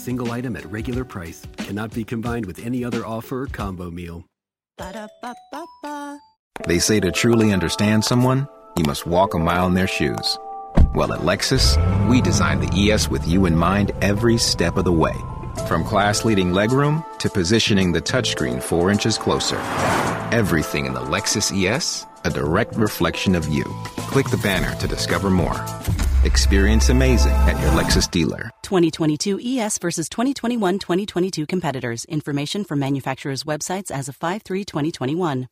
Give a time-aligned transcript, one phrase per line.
[0.00, 4.24] Single item at regular price cannot be combined with any other offer or combo meal.
[4.78, 6.18] Ba-da-ba-ba-ba.
[6.66, 10.38] They say to truly understand someone, you must walk a mile in their shoes.
[10.94, 11.76] Well, at Lexus,
[12.08, 15.16] we designed the ES with you in mind every step of the way.
[15.68, 19.58] From class leading legroom to positioning the touchscreen four inches closer.
[20.32, 23.64] Everything in the Lexus ES, a direct reflection of you.
[24.08, 25.60] Click the banner to discover more.
[26.24, 28.50] Experience amazing at your Lexus dealer.
[28.70, 32.04] 2022 ES versus 2021 2022 competitors.
[32.04, 35.48] Information from manufacturers' websites as of 5 3 2021.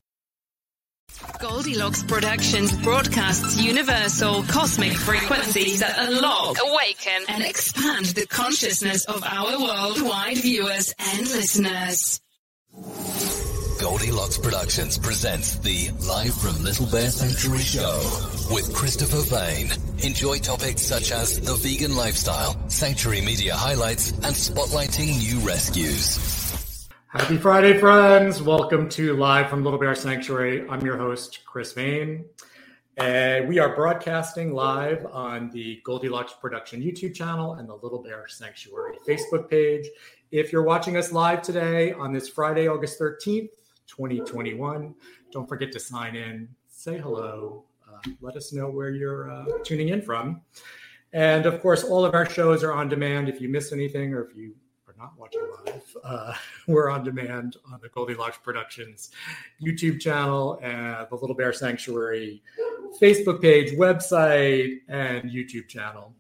[1.41, 9.59] Goldilocks Productions broadcasts universal cosmic frequencies that unlock, awaken, and expand the consciousness of our
[9.59, 12.21] worldwide viewers and listeners.
[13.81, 17.97] Goldilocks Productions presents the Live from Little Bear Sanctuary show
[18.53, 19.71] with Christopher Vane.
[20.03, 26.89] Enjoy topics such as the vegan lifestyle, sanctuary media highlights, and spotlighting new rescues.
[27.06, 28.43] Happy Friday, friends.
[28.43, 30.69] Welcome to Live from Little Bear Sanctuary.
[30.69, 32.25] I'm your host, Chris Vane.
[32.97, 38.27] And we are broadcasting live on the Goldilocks Production YouTube channel and the Little Bear
[38.27, 39.87] Sanctuary Facebook page.
[40.33, 43.50] If you're watching us live today on this Friday, August 13th,
[43.98, 44.94] 2021,
[45.32, 49.88] don't forget to sign in, say hello, uh, let us know where you're uh, tuning
[49.88, 50.41] in from.
[51.12, 53.28] And of course, all of our shows are on demand.
[53.28, 54.54] If you miss anything or if you
[54.86, 56.32] are not watching live, uh,
[56.69, 59.10] we're on demand on the Goldilocks Productions
[59.60, 62.41] YouTube channel the Little Bear Sanctuary
[63.00, 66.15] Facebook page, website, and YouTube channel.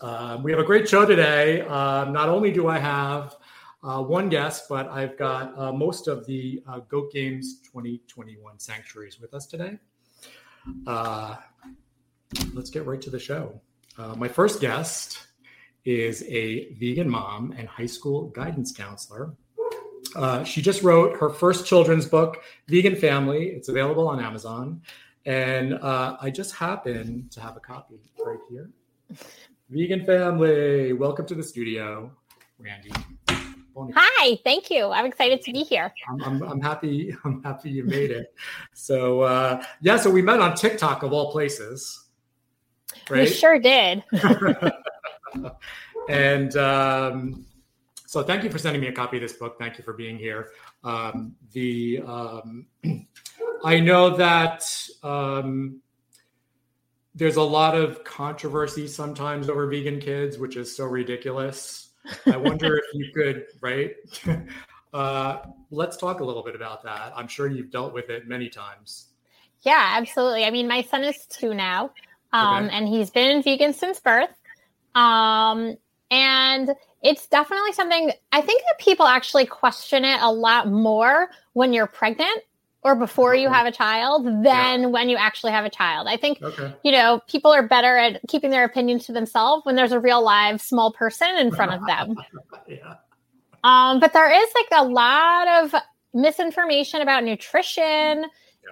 [0.00, 1.60] Um, we have a great show today.
[1.60, 3.36] Um, not only do I have
[3.86, 9.20] uh, one guest, but I've got uh, most of the uh, Goat Games 2021 sanctuaries
[9.20, 9.78] with us today.
[10.86, 11.36] Uh,
[12.52, 13.60] let's get right to the show.
[13.96, 15.28] Uh, my first guest
[15.84, 19.32] is a vegan mom and high school guidance counselor.
[20.16, 23.50] Uh, she just wrote her first children's book, Vegan Family.
[23.50, 24.82] It's available on Amazon.
[25.26, 28.70] And I just happen to have a copy right here.
[29.70, 32.10] Vegan Family, welcome to the studio,
[32.58, 32.92] Randy.
[33.94, 34.90] Hi, thank you.
[34.90, 35.92] I'm excited to be here.
[36.08, 37.14] I'm, I'm, I'm happy.
[37.24, 38.34] I'm happy you made it.
[38.72, 42.06] So uh, yeah, so we met on TikTok of all places,
[43.10, 43.28] We right?
[43.32, 44.02] sure did.
[46.08, 47.46] and um,
[48.06, 49.58] so thank you for sending me a copy of this book.
[49.58, 50.50] Thank you for being here.
[50.82, 52.66] Um, the um,
[53.64, 54.64] I know that
[55.02, 55.82] um,
[57.14, 61.85] there's a lot of controversy sometimes over vegan kids, which is so ridiculous.
[62.26, 63.94] I wonder if you could, right?
[64.94, 65.38] uh,
[65.70, 67.12] let's talk a little bit about that.
[67.14, 69.06] I'm sure you've dealt with it many times.
[69.62, 70.44] Yeah, absolutely.
[70.44, 71.92] I mean, my son is two now,
[72.32, 72.76] um, okay.
[72.76, 74.30] and he's been vegan since birth.
[74.94, 75.76] Um,
[76.10, 76.70] and
[77.02, 81.86] it's definitely something I think that people actually question it a lot more when you're
[81.86, 82.42] pregnant
[82.86, 84.86] or before you have a child than yeah.
[84.86, 86.06] when you actually have a child.
[86.06, 86.72] I think, okay.
[86.84, 90.22] you know, people are better at keeping their opinions to themselves when there's a real
[90.22, 92.14] live small person in front of them.
[92.68, 92.94] yeah.
[93.64, 95.74] Um, but there is like a lot of
[96.14, 98.26] misinformation about nutrition yeah.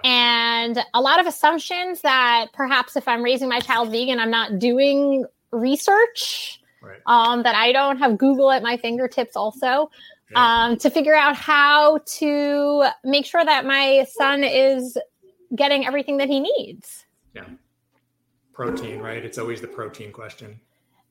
[0.05, 4.59] and a lot of assumptions that perhaps if I'm raising my child vegan, I'm not
[4.59, 6.61] doing research.
[6.81, 6.99] Right.
[7.07, 9.89] Um, that I don't have Google at my fingertips also
[10.33, 14.97] um, to figure out how to make sure that my son is
[15.55, 17.05] getting everything that he needs.
[17.35, 17.45] Yeah.
[18.53, 19.23] Protein, right?
[19.23, 20.59] It's always the protein question.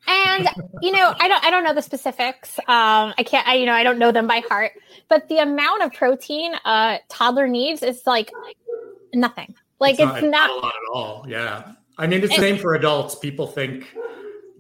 [0.06, 0.48] And
[0.82, 2.58] you know, I don't I don't know the specifics.
[2.60, 4.72] Um, I can't I you know, I don't know them by heart,
[5.08, 8.32] but the amount of protein a toddler needs is like
[9.12, 9.54] nothing.
[9.80, 11.26] Like it's, it's not, not, a lot at all.
[11.28, 11.72] Yeah.
[11.98, 13.14] I mean, it's the same for adults.
[13.14, 13.94] People think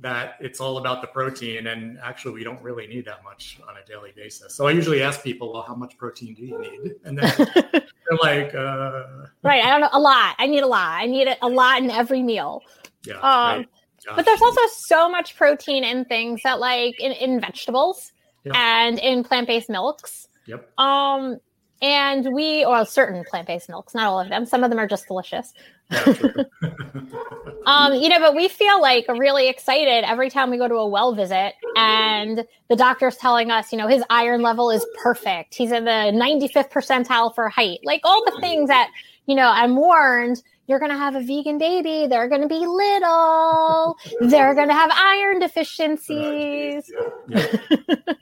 [0.04, 3.78] that it's all about the protein and actually we don't really need that much on
[3.78, 4.54] a daily basis.
[4.54, 6.92] So i usually ask people well how much protein do you need?
[7.04, 7.32] And then
[7.72, 9.04] they're like uh...
[9.42, 10.36] right i don't know a lot.
[10.38, 11.00] I need a lot.
[11.00, 12.60] I need it a lot in every meal.
[13.06, 13.68] Yeah um, right.
[14.14, 18.12] but there's also so much protein in things that like in, in vegetables
[18.44, 18.54] yep.
[18.56, 20.28] and in plant-based milks.
[20.46, 20.70] Yep.
[20.78, 21.38] Um
[21.80, 24.44] and we or certain plant-based milks not all of them.
[24.44, 25.54] Some of them are just delicious
[27.66, 30.88] um, you know, but we feel like really excited every time we go to a
[30.88, 35.54] well visit and the doctor's telling us, you know, his iron level is perfect.
[35.54, 37.80] He's in the 95th percentile for height.
[37.84, 38.90] Like all the things that,
[39.26, 42.06] you know, I'm warned you're going to have a vegan baby.
[42.06, 43.98] They're going to be little.
[44.20, 46.90] They're going to have iron deficiencies.
[46.98, 47.46] Uh, yeah,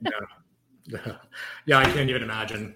[0.01, 0.13] yeah,
[0.89, 1.17] yeah.
[1.67, 2.75] yeah, I can't even imagine.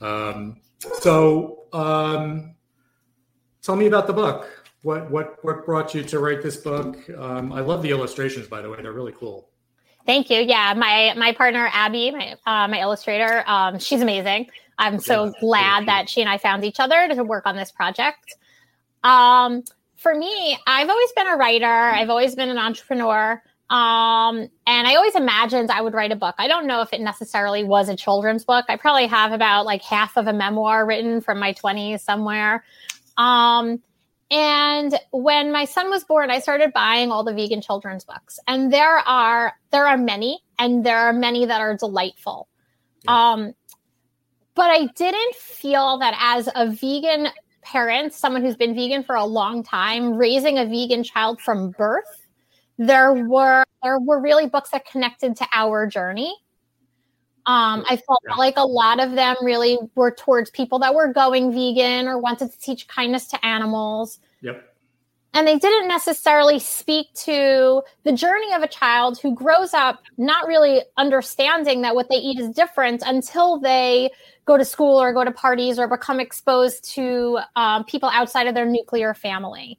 [0.00, 0.60] Um,
[1.00, 2.54] so, um,
[3.70, 4.50] tell me about the book.
[4.82, 6.96] What what what brought you to write this book?
[7.16, 9.48] Um, I love the illustrations, by the way; they're really cool.
[10.06, 10.40] Thank you.
[10.40, 14.48] Yeah, my my partner Abby, my uh, my illustrator, um, she's amazing.
[14.78, 17.70] I'm so yeah, glad that she and I found each other to work on this
[17.70, 18.34] project.
[19.04, 19.62] Um,
[19.96, 21.66] for me, I've always been a writer.
[21.66, 23.40] I've always been an entrepreneur.
[23.68, 26.34] Um, and I always imagined I would write a book.
[26.38, 28.64] I don't know if it necessarily was a children's book.
[28.68, 32.64] I probably have about like half of a memoir written from my 20s somewhere.
[33.20, 33.82] Um,
[34.30, 38.38] and when my son was born, I started buying all the vegan children's books.
[38.46, 42.48] And there are there are many, and there are many that are delightful.
[43.04, 43.32] Yeah.
[43.32, 43.54] Um,
[44.54, 47.28] but I didn't feel that as a vegan
[47.62, 52.26] parent, someone who's been vegan for a long time, raising a vegan child from birth,
[52.78, 56.34] there were there were really books that connected to our journey.
[57.46, 58.34] Um, I felt yeah.
[58.34, 62.52] like a lot of them really were towards people that were going vegan or wanted
[62.52, 64.18] to teach kindness to animals.
[64.42, 64.66] Yep.
[65.32, 70.46] And they didn't necessarily speak to the journey of a child who grows up not
[70.48, 74.10] really understanding that what they eat is different until they
[74.44, 78.54] go to school or go to parties or become exposed to um, people outside of
[78.54, 79.78] their nuclear family.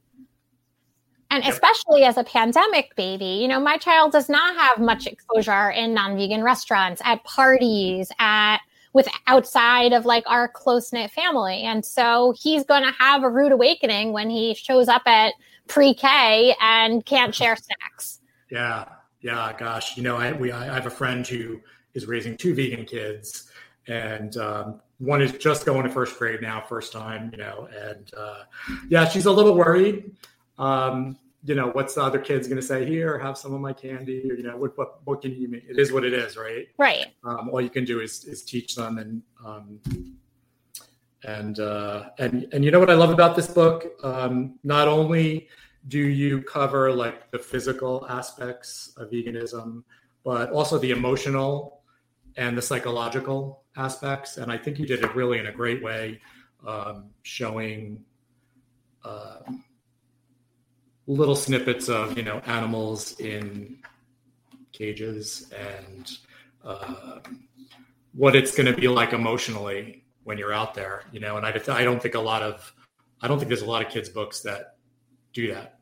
[1.32, 5.70] And especially as a pandemic baby, you know, my child does not have much exposure
[5.70, 8.58] in non-vegan restaurants, at parties, at
[8.92, 11.62] with outside of like our close knit family.
[11.62, 15.32] And so he's going to have a rude awakening when he shows up at
[15.68, 18.20] pre K and can't share snacks.
[18.50, 18.84] Yeah.
[19.22, 19.54] Yeah.
[19.58, 21.60] Gosh, you know, I, we, I have a friend who
[21.94, 23.50] is raising two vegan kids
[23.86, 28.12] and, um, one is just going to first grade now, first time, you know, and,
[28.14, 28.42] uh,
[28.90, 30.14] yeah, she's a little worried.
[30.58, 33.18] Um, you know, what's the other kid's going to say here?
[33.18, 35.64] Have some of my candy, or you know, what what what can you make?
[35.68, 36.68] It is what it is, right?
[36.78, 37.06] Right.
[37.24, 39.80] Um, all you can do is is teach them, and um,
[41.24, 43.92] and uh, and and you know what I love about this book?
[44.04, 45.48] Um, not only
[45.88, 49.82] do you cover like the physical aspects of veganism,
[50.22, 51.80] but also the emotional
[52.36, 54.36] and the psychological aspects.
[54.36, 56.20] And I think you did it really in a great way,
[56.64, 58.04] um, showing.
[59.04, 59.40] Uh,
[61.06, 63.78] little snippets of you know animals in
[64.72, 66.18] cages and
[66.64, 67.18] uh,
[68.14, 71.50] what it's going to be like emotionally when you're out there you know and I,
[71.68, 72.72] I don't think a lot of
[73.20, 74.76] i don't think there's a lot of kids books that
[75.32, 75.78] do that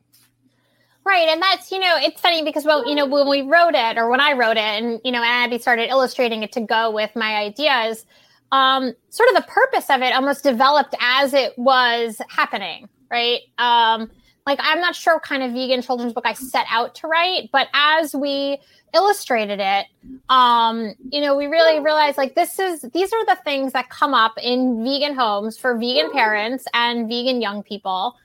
[1.03, 1.27] Right.
[1.29, 4.09] And that's, you know, it's funny because, well, you know, when we wrote it or
[4.09, 7.37] when I wrote it and, you know, Abby started illustrating it to go with my
[7.37, 8.05] ideas,
[8.51, 12.87] um, sort of the purpose of it almost developed as it was happening.
[13.09, 13.41] Right.
[13.57, 14.11] Um,
[14.45, 17.49] like I'm not sure what kind of vegan children's book I set out to write,
[17.51, 18.59] but as we
[18.93, 19.85] illustrated it,
[20.29, 24.13] um, you know, we really realized like this is these are the things that come
[24.13, 28.15] up in vegan homes for vegan parents and vegan young people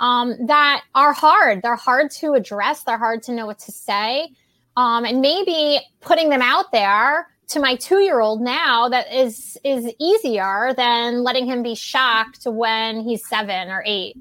[0.00, 1.62] um, that are hard.
[1.62, 2.84] They're hard to address.
[2.84, 4.28] They're hard to know what to say.
[4.76, 9.58] Um, and maybe putting them out there to my two year old now that is
[9.64, 14.16] is easier than letting him be shocked when he's seven or eight.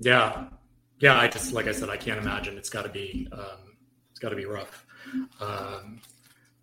[0.00, 0.46] Yeah,
[1.00, 1.18] yeah.
[1.18, 2.56] I just like I said, I can't imagine.
[2.56, 3.76] It's got to be um,
[4.10, 4.86] it's got to be rough.
[5.40, 6.00] Um,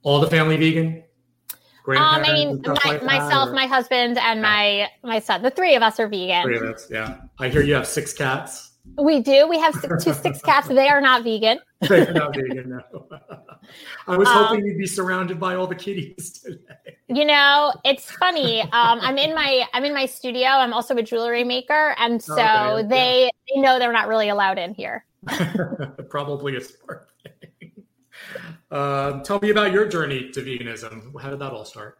[0.04, 1.04] all the family vegan.
[1.86, 3.54] Um, I mean, my, like myself, or?
[3.54, 4.42] my husband, and yeah.
[4.42, 5.42] my my son.
[5.42, 6.44] The three of us are vegan.
[6.44, 7.22] Three of us, yeah.
[7.40, 8.73] I hear you have six cats.
[8.98, 9.48] We do.
[9.48, 10.68] We have six, two six cats.
[10.68, 11.60] They are not vegan.
[11.82, 12.70] They're not vegan.
[12.70, 13.08] No.
[14.08, 16.98] I was hoping um, you'd be surrounded by all the kitties today.
[17.08, 18.62] You know, it's funny.
[18.62, 20.48] Um, I'm in my I'm in my studio.
[20.48, 23.56] I'm also a jewelry maker, and so okay, they yeah.
[23.56, 25.06] they know they're not really allowed in here.
[26.10, 27.72] Probably a smart thing.
[28.70, 31.20] Uh, tell me about your journey to veganism.
[31.22, 32.00] How did that all start?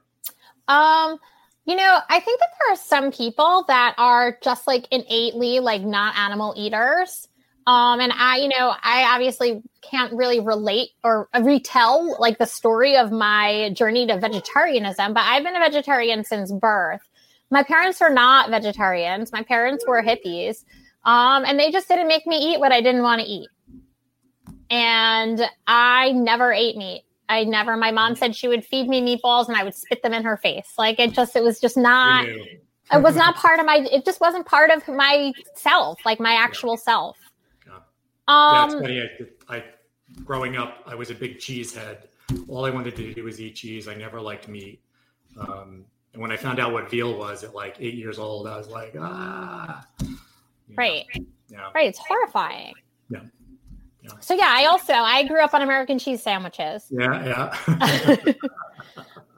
[0.68, 1.18] Um,
[1.66, 5.82] you know, I think that there are some people that are just like innately like
[5.82, 7.28] not animal eaters.
[7.66, 12.98] Um, and I, you know, I obviously can't really relate or retell like the story
[12.98, 17.02] of my journey to vegetarianism, but I've been a vegetarian since birth.
[17.50, 19.32] My parents are not vegetarians.
[19.32, 20.66] My parents were hippies.
[21.06, 23.48] Um, and they just didn't make me eat what I didn't want to eat.
[24.70, 27.06] And I never ate meat.
[27.30, 27.78] I never.
[27.78, 30.38] My mom said she would feed me meatballs and I would spit them in her
[30.38, 30.74] face.
[30.78, 32.26] Like it just, it was just not.
[32.28, 33.88] it was not part of my.
[33.92, 36.84] It just wasn't part of my self, like my actual yeah.
[36.84, 37.18] self.
[37.66, 37.74] Yeah.
[38.28, 39.10] Um, funny.
[39.50, 39.64] I, I,
[40.24, 42.10] growing up, I was a big cheese head.
[42.48, 43.88] All I wanted to do was eat cheese.
[43.88, 44.82] I never liked meat.
[45.38, 48.58] Um, and when I found out what veal was at like eight years old, I
[48.58, 49.86] was like, ah.
[50.76, 51.06] Right.
[51.50, 51.70] Yeah.
[51.74, 51.88] Right.
[51.88, 52.74] It's horrifying.
[53.10, 53.22] Yeah.
[54.20, 56.88] So yeah, I also I grew up on American cheese sandwiches.
[56.90, 57.56] Yeah, yeah.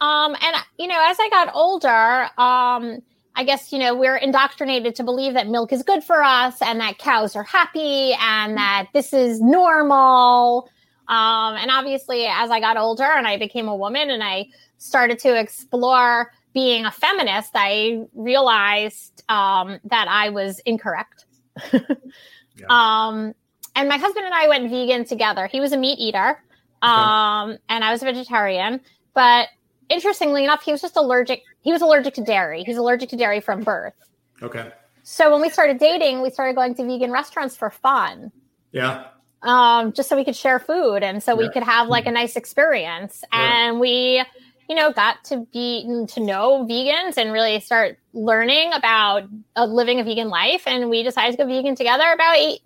[0.02, 3.02] um, and you know, as I got older, um,
[3.36, 6.80] I guess you know we're indoctrinated to believe that milk is good for us and
[6.80, 10.70] that cows are happy and that this is normal.
[11.08, 15.20] Um, and obviously, as I got older and I became a woman and I started
[15.20, 21.26] to explore being a feminist, I realized um, that I was incorrect.
[21.74, 22.66] yeah.
[22.70, 23.36] Um,
[23.76, 25.48] and my husband and I went vegan together.
[25.48, 26.42] He was a meat eater,
[26.82, 27.60] um, okay.
[27.70, 28.82] and I was a vegetarian.
[29.14, 29.50] But
[29.90, 31.44] interestingly enough, he was just allergic.
[31.62, 32.64] He was allergic to dairy.
[32.64, 33.94] He's allergic to dairy from birth.
[34.42, 34.72] Okay.
[35.04, 38.32] So when we started dating, we started going to vegan restaurants for fun.
[38.72, 39.06] Yeah.
[39.44, 41.48] Um, just so we could share food and so yeah.
[41.48, 43.24] we could have like a nice experience.
[43.32, 43.68] Yeah.
[43.68, 44.24] And we,
[44.68, 50.00] you know, got to be to know vegans and really start learning about uh, living
[50.00, 50.64] a vegan life.
[50.66, 52.62] And we decided to go vegan together about eight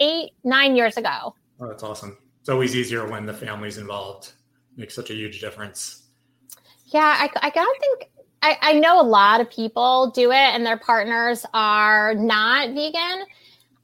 [0.00, 1.34] eight, nine years ago.
[1.60, 2.18] Oh, that's awesome.
[2.40, 4.32] It's always easier when the family's involved.
[4.76, 6.04] Makes such a huge difference.
[6.86, 8.10] Yeah, I, I don't think
[8.42, 13.24] I, I know a lot of people do it and their partners are not vegan.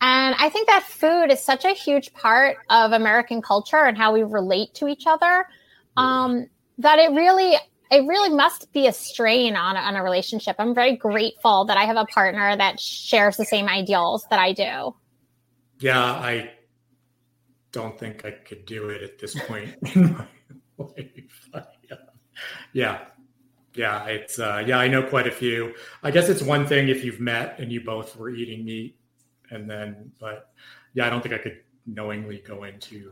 [0.01, 4.13] And I think that food is such a huge part of American culture and how
[4.13, 5.47] we relate to each other
[5.97, 6.47] um,
[6.79, 7.57] that it really
[7.91, 10.57] it really must be a strain on, on a relationship.
[10.59, 14.53] I'm very grateful that I have a partner that shares the same ideals that I
[14.53, 14.95] do
[15.83, 16.53] yeah, I
[17.73, 20.27] don't think I could do it at this point in my
[20.79, 21.49] life.
[21.89, 21.97] yeah.
[22.73, 22.99] yeah.
[23.75, 25.73] Yeah, it's uh, yeah, I know quite a few.
[26.03, 28.99] I guess it's one thing if you've met and you both were eating meat,
[29.49, 30.51] and then, but
[30.93, 33.11] yeah, I don't think I could knowingly go into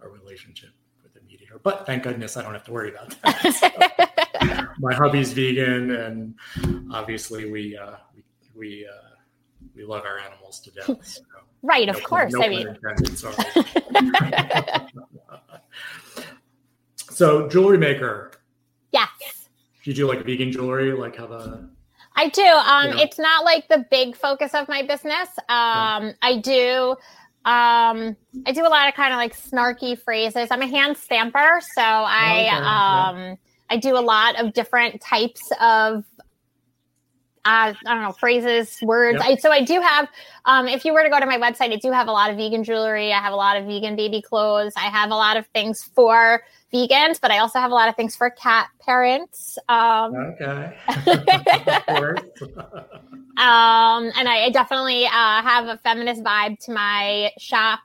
[0.00, 0.70] a relationship
[1.04, 1.60] with a meat eater.
[1.62, 4.10] But thank goodness I don't have to worry about that.
[4.42, 4.48] So,
[4.80, 6.34] my hubby's vegan, and
[6.90, 8.22] obviously we uh, we,
[8.56, 9.14] we uh,
[9.76, 11.06] we love our animals to death.
[11.06, 11.22] So,
[11.62, 12.32] right, of no, course.
[12.32, 12.76] No I mean,
[17.10, 18.32] so jewelry maker.
[18.92, 19.08] Yes.
[19.82, 20.92] Do you do like vegan jewelry?
[20.92, 21.68] Like have a
[22.16, 22.42] I do.
[22.42, 23.04] Um, yeah.
[23.04, 25.28] It's not like the big focus of my business.
[25.48, 26.12] Um, yeah.
[26.22, 26.96] I do.
[27.46, 30.48] Um, I do a lot of kind of like snarky phrases.
[30.50, 32.56] I'm a hand stamper, so I okay.
[32.56, 33.34] um, yeah.
[33.70, 36.04] I do a lot of different types of
[37.44, 39.18] uh, I don't know, phrases, words.
[39.20, 39.26] Yep.
[39.26, 40.08] I, so I do have,
[40.44, 42.36] um, if you were to go to my website, I do have a lot of
[42.36, 43.12] vegan jewelry.
[43.12, 44.74] I have a lot of vegan baby clothes.
[44.76, 46.42] I have a lot of things for
[46.72, 49.58] vegans, but I also have a lot of things for cat parents.
[49.70, 50.76] Um, okay.
[53.38, 55.10] um, and I, I definitely uh,
[55.42, 57.80] have a feminist vibe to my shop.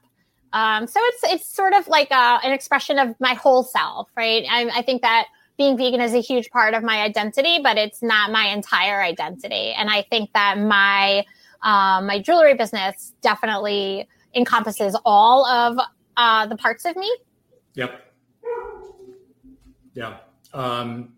[0.51, 4.09] Um, so it's it's sort of like a, uh, an expression of my whole self,
[4.15, 4.45] right?
[4.49, 8.01] I, I think that being vegan is a huge part of my identity, but it's
[8.01, 9.73] not my entire identity.
[9.73, 11.25] And I think that my
[11.63, 15.79] Um, my jewelry business definitely encompasses all of
[16.15, 17.09] uh, the parts of me.
[17.73, 17.91] Yep.
[19.95, 20.17] Yeah.
[20.53, 21.15] Um,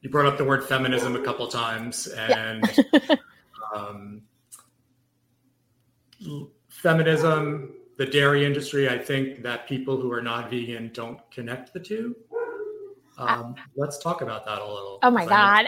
[0.00, 2.64] you brought up the word feminism a couple times, and
[2.94, 3.16] yeah.
[3.74, 4.22] um,
[6.68, 8.88] feminism, the dairy industry.
[8.88, 12.16] I think that people who are not vegan don't connect the two.
[13.18, 14.98] Um, let's talk about that a little.
[15.02, 15.66] Oh my god!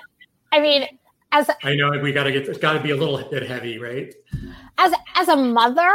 [0.53, 0.87] I mean,
[1.33, 3.79] as I know we got to get it's got to be a little bit heavy,
[3.79, 4.15] right?
[4.79, 5.93] As as a mother,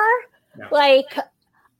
[0.57, 0.67] yeah.
[0.71, 1.17] like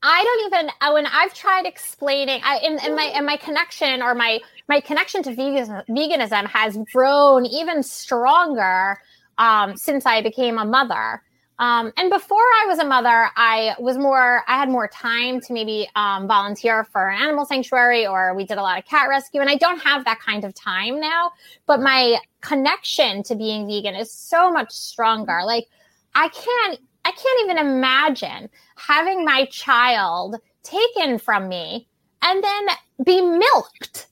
[0.03, 4.15] I don't even when I've tried explaining I in, in my in my connection or
[4.15, 8.99] my my connection to veganism, veganism has grown even stronger
[9.37, 11.21] um, since I became a mother.
[11.61, 15.53] Um, and before I was a mother, I was more, I had more time to
[15.53, 19.41] maybe um, volunteer for an animal sanctuary or we did a lot of cat rescue.
[19.41, 21.31] And I don't have that kind of time now,
[21.67, 25.41] but my connection to being vegan is so much stronger.
[25.45, 25.67] Like
[26.15, 31.87] I can't, I can't even imagine having my child taken from me
[32.23, 32.67] and then
[33.05, 34.07] be milked.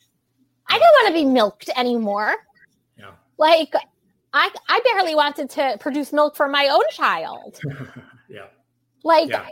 [0.67, 2.35] I don't want to be milked anymore.
[2.95, 3.13] Yeah.
[3.39, 3.73] Like
[4.33, 7.59] I I barely wanted to produce milk for my own child.
[8.29, 8.45] yeah.
[9.03, 9.47] Like yeah.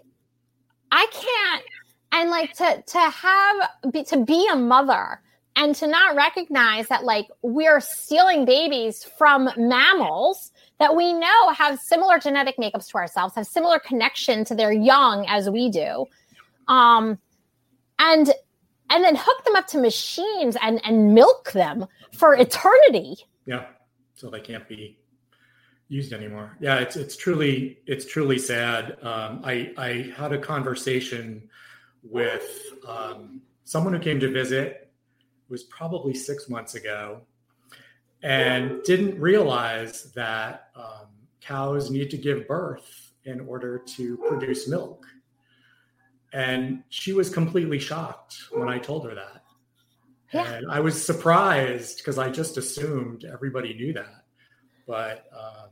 [0.91, 1.63] I can't
[2.12, 3.55] and like to to have
[3.91, 5.22] be, to be a mother
[5.55, 11.79] and to not recognize that like we're stealing babies from mammals that we know have
[11.79, 16.05] similar genetic makeups to ourselves, have similar connection to their young as we do.
[16.67, 17.17] Um
[17.98, 18.31] and
[18.89, 23.15] and then hook them up to machines and and milk them for eternity.
[23.48, 23.65] Yeah
[24.18, 24.98] so they can't be
[25.88, 26.58] used anymore.
[26.60, 28.98] Yeah, it's it's truly it's truly sad.
[29.02, 31.48] Um, I I had a conversation
[32.04, 32.50] with
[32.86, 34.92] um, someone who came to visit.
[35.46, 37.22] It was probably six months ago,
[38.24, 41.08] and didn't realize that um,
[41.40, 45.06] cows need to give birth in order to produce milk.
[46.34, 49.37] And she was completely shocked when I told her that.
[50.31, 50.51] Yeah.
[50.53, 54.24] And I was surprised because I just assumed everybody knew that.
[54.85, 55.70] But um,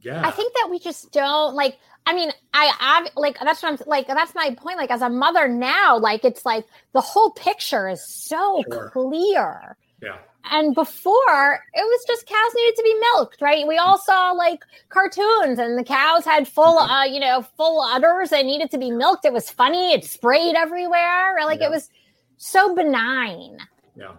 [0.00, 0.26] yeah.
[0.26, 3.78] I think that we just don't like I mean, I have like that's what I'm
[3.86, 4.76] like that's my point.
[4.76, 8.90] Like as a mother now, like it's like the whole picture is so sure.
[8.90, 9.76] clear.
[10.02, 10.18] Yeah.
[10.50, 13.66] And before it was just cows needed to be milked, right?
[13.66, 16.90] We all saw like cartoons and the cows had full, mm-hmm.
[16.90, 19.24] uh, you know, full udders and needed to be milked.
[19.24, 19.94] It was funny.
[19.94, 21.38] It sprayed everywhere.
[21.46, 21.68] Like yeah.
[21.68, 21.88] it was
[22.36, 23.58] so benign.
[23.96, 24.12] Yeah.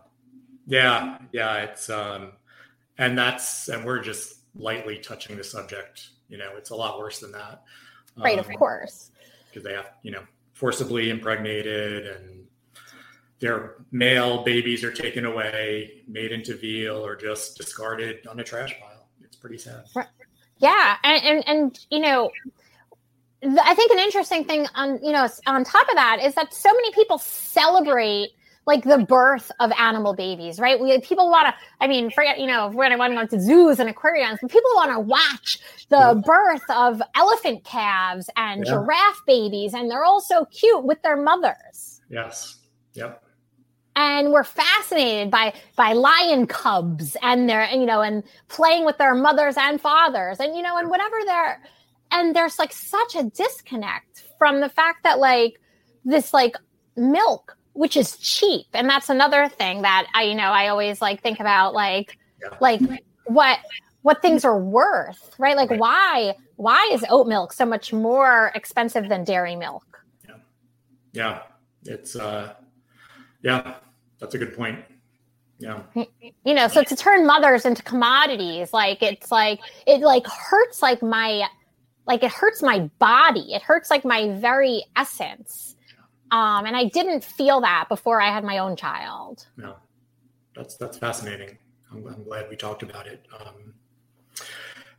[0.67, 1.17] Yeah.
[1.31, 1.55] Yeah.
[1.63, 2.33] It's, um,
[2.97, 6.09] and that's, and we're just lightly touching the subject.
[6.29, 7.63] You know, it's a lot worse than that.
[8.17, 8.39] Right.
[8.39, 9.11] Um, of course.
[9.49, 12.45] Because they have, you know, forcibly impregnated and
[13.39, 18.73] their male babies are taken away, made into veal, or just discarded on a trash
[18.79, 19.09] pile.
[19.21, 19.83] It's pretty sad.
[19.95, 20.07] Right.
[20.57, 20.95] Yeah.
[21.03, 22.31] And, and, and, you know,
[23.43, 26.71] I think an interesting thing on, you know, on top of that is that so
[26.71, 28.29] many people celebrate
[28.65, 30.79] like the birth of animal babies, right?
[30.79, 31.55] We people want to.
[31.79, 34.51] I mean, forget you know when I want to go to zoos and aquariums, but
[34.51, 36.13] people want to watch the yeah.
[36.25, 38.73] birth of elephant calves and yeah.
[38.73, 42.01] giraffe babies, and they're all so cute with their mothers.
[42.09, 42.57] Yes.
[42.93, 43.21] Yep.
[43.97, 49.15] And we're fascinated by by lion cubs and their you know and playing with their
[49.15, 51.61] mothers and fathers and you know and whatever they're
[52.11, 55.61] and there's like such a disconnect from the fact that like
[56.03, 56.55] this like
[56.97, 58.65] milk which is cheap.
[58.73, 62.57] And that's another thing that I, you know, I always like think about like, yeah.
[62.61, 62.79] like
[63.25, 63.59] what,
[64.01, 65.57] what things are worth, right?
[65.57, 65.79] Like right.
[65.79, 69.83] why, why is oat milk so much more expensive than dairy milk?
[70.25, 70.35] Yeah.
[71.11, 71.41] Yeah.
[71.83, 72.53] It's, uh,
[73.41, 73.75] yeah,
[74.19, 74.79] that's a good point.
[75.59, 75.81] Yeah.
[76.45, 81.03] You know, so to turn mothers into commodities, like it's like, it like hurts like
[81.03, 81.47] my,
[82.07, 83.53] like it hurts my body.
[83.53, 85.74] It hurts like my very essence
[86.31, 89.47] um, and I didn't feel that before I had my own child.
[89.57, 89.75] No,
[90.55, 91.57] that's that's fascinating.
[91.91, 93.25] I'm, I'm glad we talked about it.
[93.39, 93.73] Um,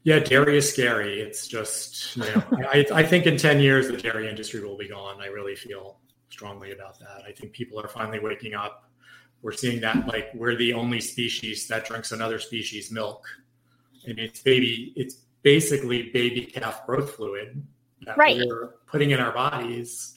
[0.06, 1.20] yeah, dairy is scary.
[1.20, 4.88] It's just, you know, I, I think in 10 years, the dairy industry will be
[4.88, 5.20] gone.
[5.20, 7.24] I really feel strongly about that.
[7.26, 8.88] I think people are finally waking up.
[9.42, 13.26] We're seeing that like we're the only species that drinks another species milk.
[14.06, 17.66] And it's baby, it's basically baby calf growth fluid
[18.02, 18.36] that right.
[18.36, 20.15] we're putting in our bodies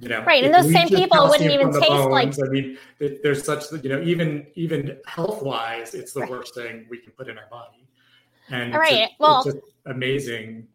[0.00, 2.48] you know, right, and those same people wouldn't even taste bones, like.
[2.48, 6.30] I mean, it, there's such you know, even even health wise, it's the right.
[6.30, 7.86] worst thing we can put in our body.
[8.48, 9.44] And all right, well,
[9.86, 10.66] amazing.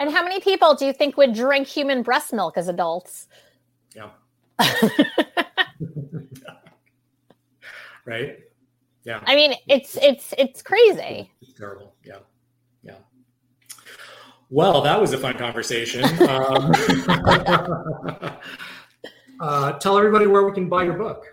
[0.00, 3.28] And how many people do you think would drink human breast milk as adults?
[3.94, 4.10] Yeah.
[8.04, 8.38] right.
[9.04, 9.20] Yeah.
[9.26, 11.30] I mean, it's it's it's crazy.
[11.40, 11.94] It's terrible.
[12.04, 12.18] Yeah.
[14.52, 14.58] Yeah.
[14.58, 16.04] Well, that was a fun conversation.
[16.28, 16.72] Um,
[19.40, 21.24] uh, tell everybody where we can buy your book.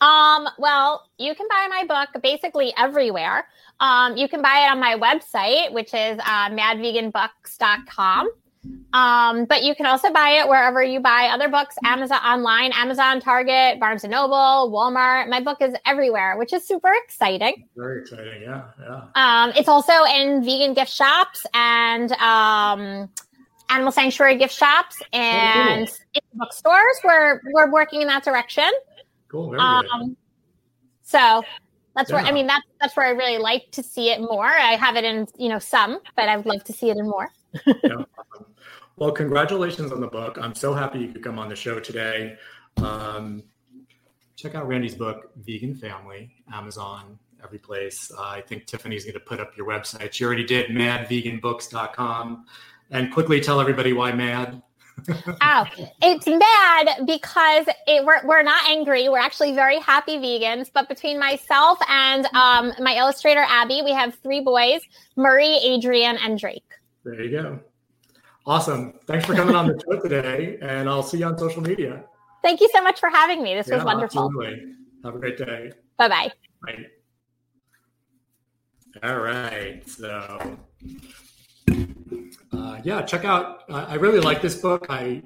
[0.00, 3.46] Um, well, you can buy my book basically everywhere.
[3.80, 8.30] Um, you can buy it on my website, which is uh, madveganbooks.com.
[8.92, 13.20] Um, but you can also buy it wherever you buy other books, Amazon online, Amazon,
[13.20, 15.28] Target, Barnes and Noble, Walmart.
[15.28, 17.68] My book is everywhere, which is super exciting.
[17.76, 19.02] Very exciting, yeah, yeah.
[19.16, 23.10] Um, it's also in vegan gift shops and um,
[23.68, 26.22] animal sanctuary gift shops and oh, cool.
[26.34, 27.00] bookstores.
[27.02, 28.70] We're we're working in that direction.
[29.28, 30.16] Cool, very um.
[31.02, 31.42] So
[31.96, 32.16] that's yeah.
[32.16, 34.46] where I mean that's that's where I really like to see it more.
[34.46, 37.30] I have it in you know some, but I'd love to see it in more.
[37.66, 38.04] yeah.
[38.96, 40.38] Well, congratulations on the book.
[40.40, 42.36] I'm so happy you could come on the show today.
[42.76, 43.42] Um,
[44.36, 48.12] check out Randy's book, Vegan Family, Amazon, every place.
[48.16, 50.12] Uh, I think Tiffany's going to put up your website.
[50.12, 52.46] She already did, madveganbooks.com.
[52.90, 54.62] And quickly tell everybody why mad.
[55.08, 55.66] oh,
[56.00, 59.08] it's mad because it, we're, we're not angry.
[59.08, 60.70] We're actually very happy vegans.
[60.72, 64.82] But between myself and um, my illustrator, Abby, we have three boys
[65.16, 66.62] Murray, Adrian, and Drake.
[67.04, 67.60] There you go.
[68.46, 68.92] Awesome.
[69.06, 72.04] Thanks for coming on the show today, and I'll see you on social media.
[72.42, 73.54] Thank you so much for having me.
[73.54, 74.26] This yeah, was wonderful.
[74.26, 74.74] Absolutely.
[75.02, 75.72] Have a great day.
[75.96, 76.30] Bye-bye.
[76.62, 76.86] Bye.
[79.02, 79.82] All right.
[79.88, 80.58] So,
[82.52, 83.62] uh, yeah, check out.
[83.70, 84.86] Uh, I really like this book.
[84.90, 85.22] I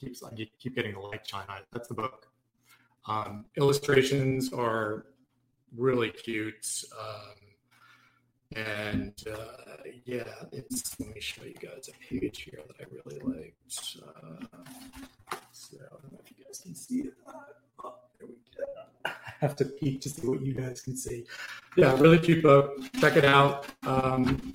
[0.00, 1.58] keep I keep getting the like China.
[1.72, 2.26] That's the book.
[3.06, 5.06] Um, illustrations are
[5.76, 6.84] really cute.
[6.98, 7.41] Um,
[8.56, 13.20] and uh, yeah, it's let me show you guys a page here that I really
[13.20, 13.98] liked.
[14.02, 14.46] Uh,
[15.52, 17.14] so I don't know if you guys can see it.
[17.82, 18.64] Oh, there we go.
[19.04, 21.24] I have to peek to see what you guys can see.
[21.76, 22.78] Yeah, really cute book.
[23.00, 23.66] Check it out.
[23.84, 24.52] Um,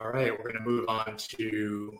[0.00, 1.98] all right, we're going to move on to.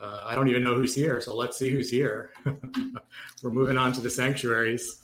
[0.00, 2.30] Uh, I don't even know who's here, so let's see who's here.
[3.42, 5.00] we're moving on to the sanctuaries.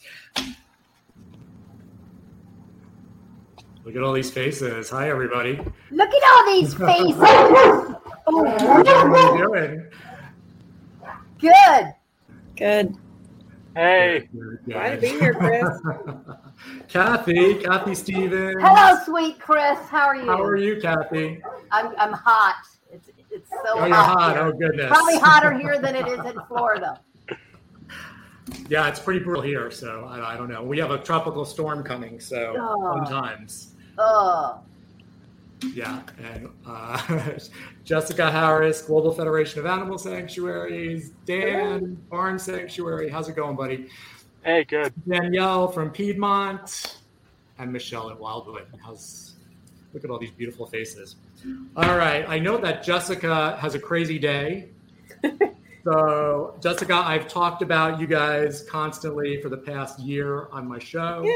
[3.90, 4.88] Look at all these faces.
[4.90, 5.60] Hi, everybody.
[5.90, 7.16] Look at all these faces.
[7.18, 8.44] oh.
[8.44, 9.86] What are you doing?
[11.40, 11.94] Good.
[12.56, 12.96] Good.
[13.74, 14.28] Hey.
[14.64, 15.68] Glad to be here, Chris.
[16.88, 18.58] Kathy, Kathy Stevens.
[18.60, 19.80] Hello, sweet Chris.
[19.88, 20.26] How are you?
[20.26, 21.42] How are you, Kathy?
[21.72, 22.62] I'm, I'm hot.
[22.92, 23.88] It's, it's so oh, hot.
[23.88, 24.36] You're hot.
[24.36, 24.44] Here.
[24.44, 24.86] Oh, goodness.
[24.86, 27.00] Probably hotter here than it is in Florida.
[28.68, 29.68] Yeah, it's pretty brutal here.
[29.72, 30.62] So I, I, don't know.
[30.62, 32.20] We have a tropical storm coming.
[32.20, 33.04] So oh.
[33.04, 33.04] fun
[34.00, 34.12] times.
[34.12, 34.60] Oh.
[35.74, 37.38] Yeah, and uh,
[37.84, 43.10] Jessica Harris, Global Federation of Animal Sanctuaries, Dan, Barn Sanctuary.
[43.10, 43.88] How's it going, buddy?
[44.42, 44.94] Hey, good.
[45.06, 47.00] Danielle from Piedmont,
[47.58, 48.68] and Michelle at Wildwood.
[48.82, 49.34] How's
[49.92, 51.16] look at all these beautiful faces.
[51.76, 54.70] All right, I know that Jessica has a crazy day.
[55.82, 61.26] So, Jessica, I've talked about you guys constantly for the past year on my show.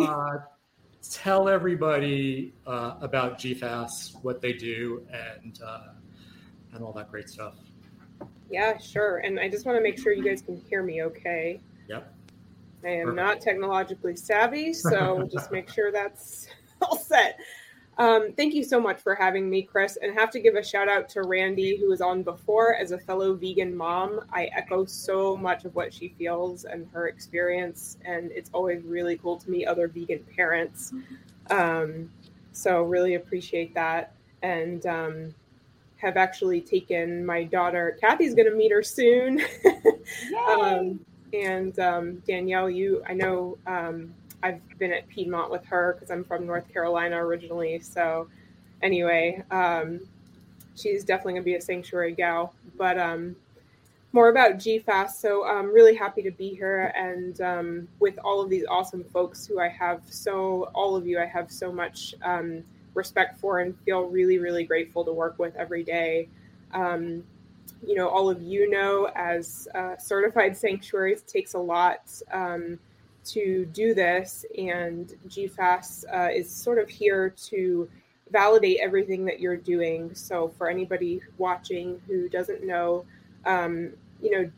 [0.00, 0.38] Uh,
[1.12, 5.88] tell everybody uh, about GFAS, what they do, and uh,
[6.72, 7.54] and all that great stuff.
[8.50, 9.18] Yeah, sure.
[9.18, 11.60] And I just want to make sure you guys can hear me okay.
[11.88, 12.14] Yep.
[12.84, 13.16] I am Perfect.
[13.16, 16.48] not technologically savvy, so just make sure that's
[16.82, 17.40] all set.
[17.98, 19.96] Um, thank you so much for having me, Chris.
[20.00, 22.98] And have to give a shout out to Randy, who was on before as a
[22.98, 24.20] fellow vegan mom.
[24.32, 27.96] I echo so much of what she feels and her experience.
[28.04, 30.92] And it's always really cool to meet other vegan parents.
[31.50, 32.10] Um,
[32.52, 34.14] so, really appreciate that.
[34.42, 35.34] And um,
[35.96, 39.42] have actually taken my daughter, Kathy's going to meet her soon.
[40.48, 41.00] Um,
[41.32, 46.24] and um, Danielle, you, I know um, I've been at Piedmont with her because I'm
[46.24, 47.80] from North Carolina originally.
[47.80, 48.28] So,
[48.82, 50.00] anyway, um,
[50.76, 52.54] she's definitely going to be a sanctuary gal.
[52.76, 53.36] But um,
[54.12, 55.12] more about GFAS.
[55.12, 59.46] So, I'm really happy to be here and um, with all of these awesome folks
[59.46, 62.62] who I have so, all of you, I have so much um,
[62.94, 66.28] respect for and feel really, really grateful to work with every day.
[66.72, 67.22] Um,
[67.86, 72.10] you know, all of you know, as uh, certified sanctuaries, takes a lot.
[72.32, 72.78] Um,
[73.28, 77.88] to do this, and GFAS uh, is sort of here to
[78.30, 80.14] validate everything that you're doing.
[80.14, 83.04] So, for anybody watching who doesn't know,
[83.44, 84.50] um, you know,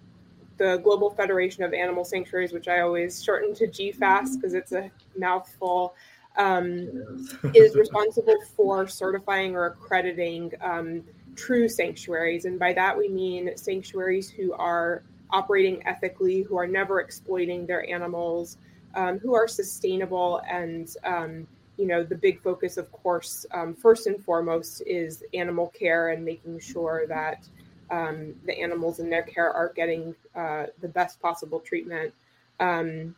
[0.57, 4.91] the Global Federation of Animal Sanctuaries, which I always shorten to GFAS because it's a
[5.17, 5.95] mouthful,
[6.37, 11.03] um, is responsible for certifying or accrediting um,
[11.37, 12.45] true sanctuaries.
[12.45, 17.89] And by that, we mean sanctuaries who are operating ethically, who are never exploiting their
[17.89, 18.57] animals,
[18.95, 21.47] um, who are sustainable and um,
[21.79, 26.25] you know, the big focus, of course, um, first and foremost, is animal care and
[26.25, 27.47] making sure that
[27.91, 32.13] um, the animals in their care are getting uh, the best possible treatment.
[32.59, 33.15] Um,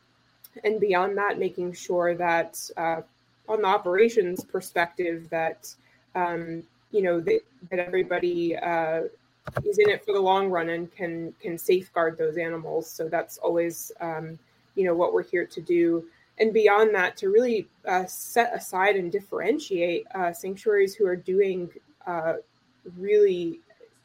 [0.62, 3.00] and beyond that, making sure that uh,
[3.48, 5.74] on the operations perspective, that
[6.14, 9.02] um, you know that, that everybody uh,
[9.64, 12.90] is in it for the long run and can can safeguard those animals.
[12.90, 14.38] So that's always um,
[14.74, 16.04] you know what we're here to do.
[16.38, 21.68] And beyond that, to really uh, set aside and differentiate uh, sanctuaries who are doing
[22.06, 22.34] uh,
[22.96, 23.60] really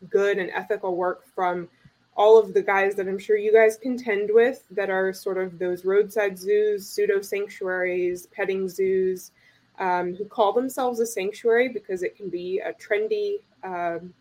[0.10, 1.70] good and ethical work from
[2.18, 5.60] all of the guys that I'm sure you guys contend with that are sort of
[5.60, 9.32] those roadside zoos, pseudo sanctuaries, petting zoos,
[9.80, 14.14] um, who call themselves a sanctuary because it can be a trendy, um,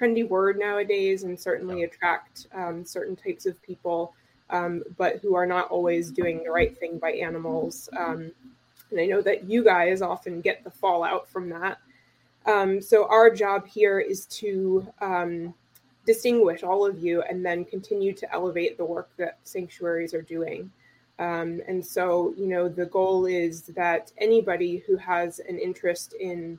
[0.00, 4.14] trendy word nowadays and certainly attract um, certain types of people,
[4.50, 7.88] um, but who are not always doing the right thing by animals.
[7.96, 8.32] Um,
[8.90, 11.78] and I know that you guys often get the fallout from that.
[12.46, 14.86] Um, so our job here is to
[16.06, 20.70] distinguish all of you and then continue to elevate the work that sanctuaries are doing.
[21.18, 26.58] Um, and so, you know, the goal is that anybody who has an interest in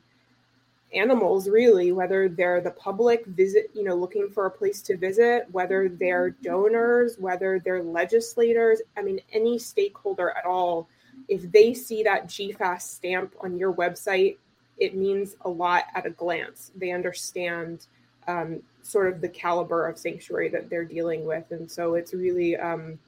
[0.94, 5.46] animals, really, whether they're the public visit, you know, looking for a place to visit,
[5.52, 10.88] whether they're donors, whether they're legislators, I mean, any stakeholder at all,
[11.28, 14.36] if they see that GFAS stamp on your website,
[14.78, 16.72] it means a lot at a glance.
[16.76, 17.86] They understand
[18.26, 21.50] um, sort of the caliber of sanctuary that they're dealing with.
[21.50, 22.98] And so it's really, um,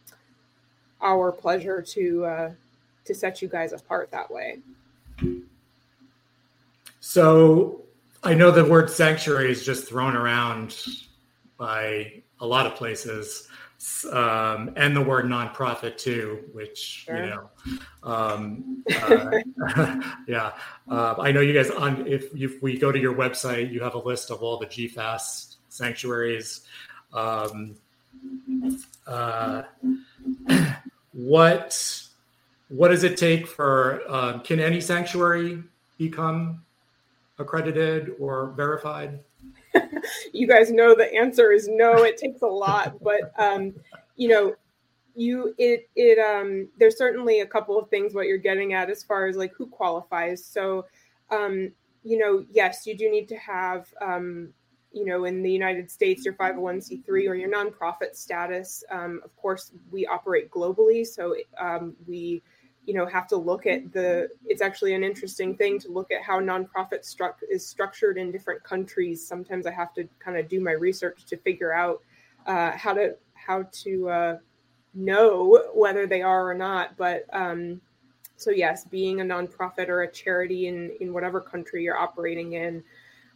[1.05, 2.51] our pleasure to uh,
[3.05, 4.59] to set you guys apart that way.
[7.07, 7.83] So
[8.23, 10.75] I know the word sanctuary is just thrown around
[11.59, 13.47] by a lot of places,
[14.11, 17.17] um, and the word nonprofit too, which sure.
[17.17, 17.51] you know,
[18.05, 20.53] um, uh, yeah.
[20.89, 23.97] Uh, I know you guys on if, if we go to your website, you have
[23.97, 26.63] a list of all the GFAS sanctuaries.
[27.13, 27.77] Um,
[29.07, 29.65] uh,
[31.13, 32.03] what
[32.71, 35.63] what does it take for um, can any sanctuary
[35.99, 36.65] become
[37.39, 39.21] accredited or verified
[40.33, 43.75] you guys know the answer is no it takes a lot but um,
[44.17, 44.55] you know
[45.17, 49.03] you it it um there's certainly a couple of things what you're getting at as
[49.03, 50.85] far as like who qualifies so
[51.31, 51.71] um
[52.03, 54.53] you know yes you do need to have um
[54.95, 58.85] you know, in the United States, your 501c3 or your nonprofit status.
[58.91, 62.43] Um, of course, we operate globally, so um, we,
[62.87, 64.29] you know, have to look at the.
[64.45, 68.63] It's actually an interesting thing to look at how nonprofit struck is structured in different
[68.63, 69.27] countries.
[69.27, 72.03] Sometimes I have to kind of do my research to figure out
[72.47, 74.39] uh, how to how to uh,
[74.95, 76.97] know whether they are or not.
[76.97, 77.81] But um,
[78.37, 82.83] so yes, being a nonprofit or a charity in in whatever country you're operating in.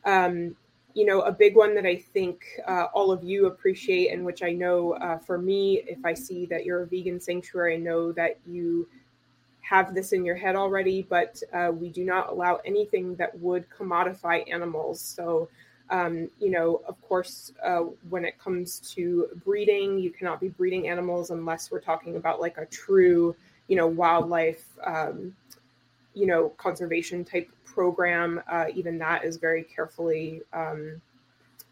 [0.04, 0.56] Um,
[0.94, 4.42] you know, a big one that I think uh, all of you appreciate, and which
[4.42, 8.10] I know uh, for me, if I see that you're a vegan sanctuary, I know
[8.12, 8.88] that you
[9.68, 13.66] have this in your head already, but uh, we do not allow anything that would
[13.68, 14.98] commodify animals.
[15.00, 15.48] So,
[15.90, 20.88] um, you know, of course, uh, when it comes to breeding, you cannot be breeding
[20.88, 23.36] animals unless we're talking about like a true,
[23.68, 25.34] you know, wildlife, um,
[26.14, 31.00] you know, conservation type program, uh, even that is very carefully um,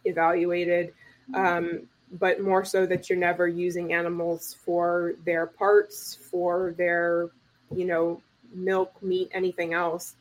[0.05, 0.93] evaluated.
[1.35, 7.31] Um, but more so that you're never using animals for their parts, for their,
[7.75, 8.21] you know,
[8.53, 10.15] milk, meat, anything else.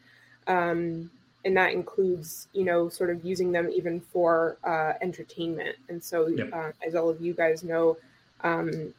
[0.48, 1.10] Um,
[1.44, 5.76] and that includes, you know, sort of using them even for uh, entertainment.
[5.90, 6.50] And so, yep.
[6.52, 7.98] uh, as all of you guys know,
[8.44, 8.94] um,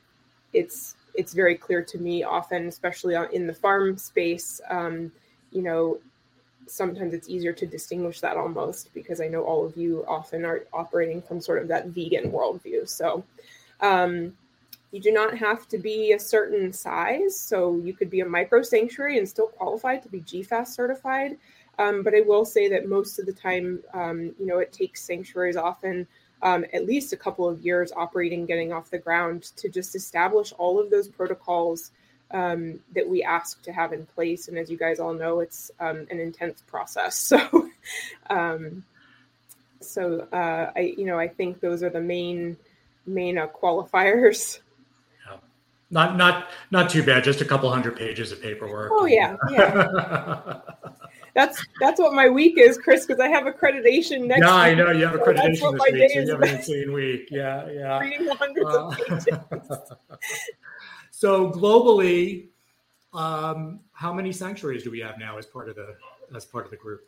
[0.53, 5.11] it's it's very clear to me often, especially in the farm space, um,
[5.51, 5.99] you know,
[6.67, 10.65] sometimes it's easier to distinguish that almost because I know all of you often are
[10.73, 12.89] operating from sort of that vegan worldview.
[12.89, 13.25] So
[13.81, 14.37] um,
[14.93, 17.39] you do not have to be a certain size.
[17.39, 21.37] So you could be a micro sanctuary and still qualify to be GFAS certified.
[21.79, 25.03] Um, but I will say that most of the time, um, you know, it takes
[25.03, 26.07] sanctuaries often
[26.43, 30.53] um, at least a couple of years operating, getting off the ground to just establish
[30.59, 31.91] all of those protocols
[32.31, 34.49] um, that we ask to have in place.
[34.49, 37.33] And as you guys all know, it's um, an intense process.
[37.49, 37.69] So,
[38.31, 38.85] um,
[39.81, 42.57] so uh, I, you know, I think those are the main
[43.07, 44.59] main uh, qualifiers.
[45.91, 47.23] Not not not too bad.
[47.23, 48.91] Just a couple hundred pages of paperwork.
[48.93, 50.59] Oh yeah, yeah.
[51.35, 54.41] that's that's what my week is, Chris, because I have accreditation next.
[54.41, 56.11] Yeah, I know you have accreditation so this week.
[56.13, 57.29] So you have an insane week.
[57.31, 58.01] Yeah, yeah.
[58.01, 59.27] Reading hundreds uh, of pages.
[61.17, 62.49] So globally,
[63.15, 65.97] um, how many sanctuaries do we have now as part of the
[66.37, 67.01] as part of the group?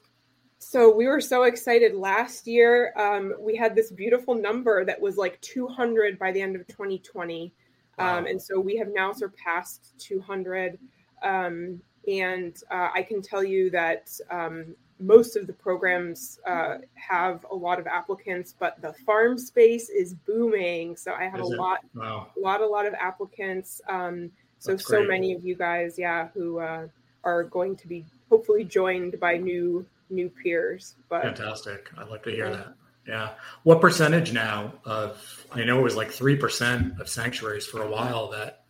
[0.59, 2.95] So we were so excited last year.
[2.97, 7.53] Um, we had this beautiful number that was like 200 by the end of 2020,
[7.99, 10.79] um, and so we have now surpassed 200.
[11.23, 17.45] Um, and uh, I can tell you that um, most of the programs uh, have
[17.51, 20.97] a lot of applicants, but the farm space is booming.
[20.97, 21.59] So I have Is a it?
[21.59, 22.29] lot, Wow.
[22.37, 23.81] a lot, a lot of applicants.
[23.89, 25.09] Um, so That's so great.
[25.09, 26.89] many of you guys, yeah, who uh,
[27.25, 30.95] are going to be hopefully joined by new new peers.
[31.09, 31.91] But Fantastic.
[31.99, 32.57] I'd like to hear Yeah.
[32.57, 32.75] that.
[33.09, 33.31] Yeah.
[33.63, 38.29] What percentage now of, I know it was like 3% of sanctuaries for a while
[38.31, 38.65] that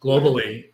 [0.00, 0.70] globally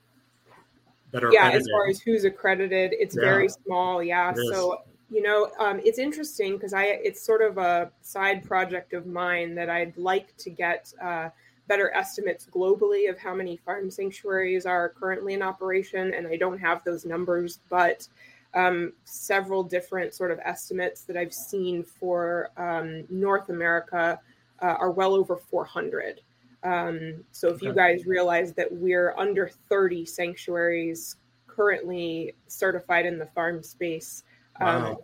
[1.10, 3.22] that are yeah, as far as who's accredited, it's Yeah.
[3.22, 4.02] very small.
[4.02, 8.92] Yeah, so you know, um, it's interesting because I it's sort of a side project
[8.92, 11.30] of mine that I'd like to get uh,
[11.66, 16.58] better estimates globally of how many farm sanctuaries are currently in operation, and I don't
[16.58, 18.06] have those numbers, but
[18.54, 24.18] um, several different sort of estimates that I've seen for um, North America
[24.60, 26.20] uh, are well over 400.
[26.64, 33.26] Um, so if you guys realize that we're under 30 sanctuaries currently certified in the
[33.26, 34.24] farm space,
[34.60, 35.00] um, Wow.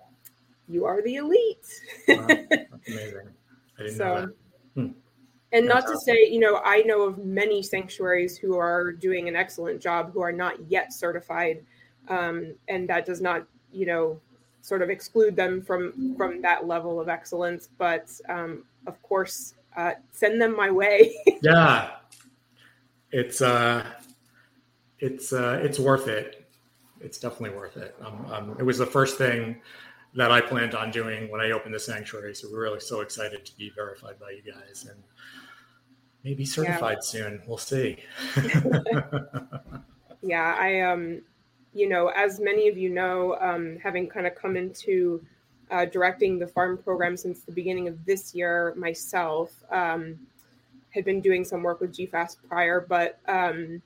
[0.68, 1.66] you are the elite.
[2.08, 2.26] Wow.
[2.26, 2.50] That's
[2.88, 3.28] amazing.
[3.78, 4.28] I didn't know So-.
[4.74, 4.88] Hmm.
[5.52, 9.36] And not to say, you know, I know of many sanctuaries who are doing an
[9.36, 11.64] excellent job who are not yet certified,
[12.08, 14.20] um, and that does not, you know,
[14.60, 17.68] sort of exclude them from from that level of excellence.
[17.78, 21.14] But um, of course, uh, send them my way.
[21.42, 21.96] yeah.
[23.10, 23.86] It's uh
[24.98, 26.48] it's uh it's worth it.
[27.00, 27.94] It's definitely worth it.
[28.04, 29.60] Um, um, it was the first thing
[30.16, 33.44] that i planned on doing when i opened the sanctuary so we're really so excited
[33.44, 35.02] to be verified by you guys and
[36.24, 37.42] maybe certified soon.
[37.46, 37.98] We'll see.
[40.26, 41.20] Yeah i um
[41.74, 45.22] you know as many of you know um having kind of come into
[45.70, 50.18] uh, directing the farm program since the beginning of this year myself um
[50.90, 53.82] had been doing some work with GFAS prior but um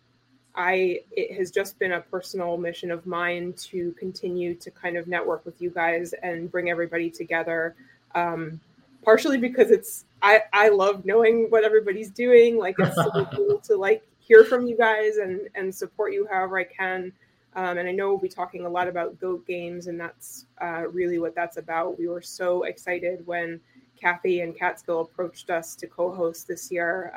[0.54, 5.06] i it has just been a personal mission of mine to continue to kind of
[5.06, 7.74] network with you guys and bring everybody together
[8.14, 8.60] um
[9.04, 13.76] partially because it's i i love knowing what everybody's doing like it's so cool to
[13.76, 17.12] like hear from you guys and and support you however i can
[17.54, 20.84] um, and i know we'll be talking a lot about goat games and that's uh,
[20.90, 23.60] really what that's about we were so excited when
[24.00, 27.12] kathy and catskill approached us to co-host this year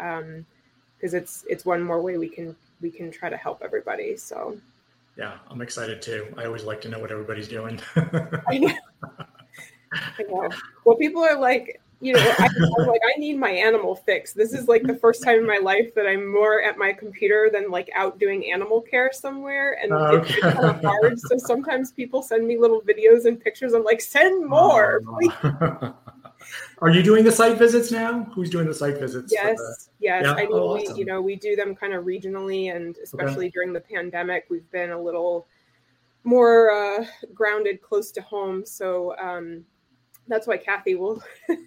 [0.97, 4.57] because it's it's one more way we can we can try to help everybody so
[5.17, 7.79] yeah i'm excited too i always like to know what everybody's doing
[8.47, 8.73] I know.
[9.93, 10.49] I know.
[10.85, 12.47] Well, people are like, you know, I,
[12.79, 14.33] I'm like, I need my animal fix.
[14.33, 17.49] This is like the first time in my life that I'm more at my computer
[17.53, 20.41] than like out doing animal care somewhere, and Oh, it's okay.
[20.41, 21.19] kind of hard.
[21.19, 23.73] So sometimes people send me little videos and pictures.
[23.73, 25.31] I'm like, send more, please.
[26.79, 30.23] are you doing the site visits now who's doing the site visits Yes, the- yes.
[30.25, 30.33] Yeah?
[30.33, 33.73] I mean, Oh, we, you know, we do them kind of regionally, and especially during
[33.73, 35.47] the pandemic, we've been a little
[36.23, 38.65] more uh, grounded close to home.
[38.65, 39.63] So um,
[40.31, 41.21] that's why Kathy will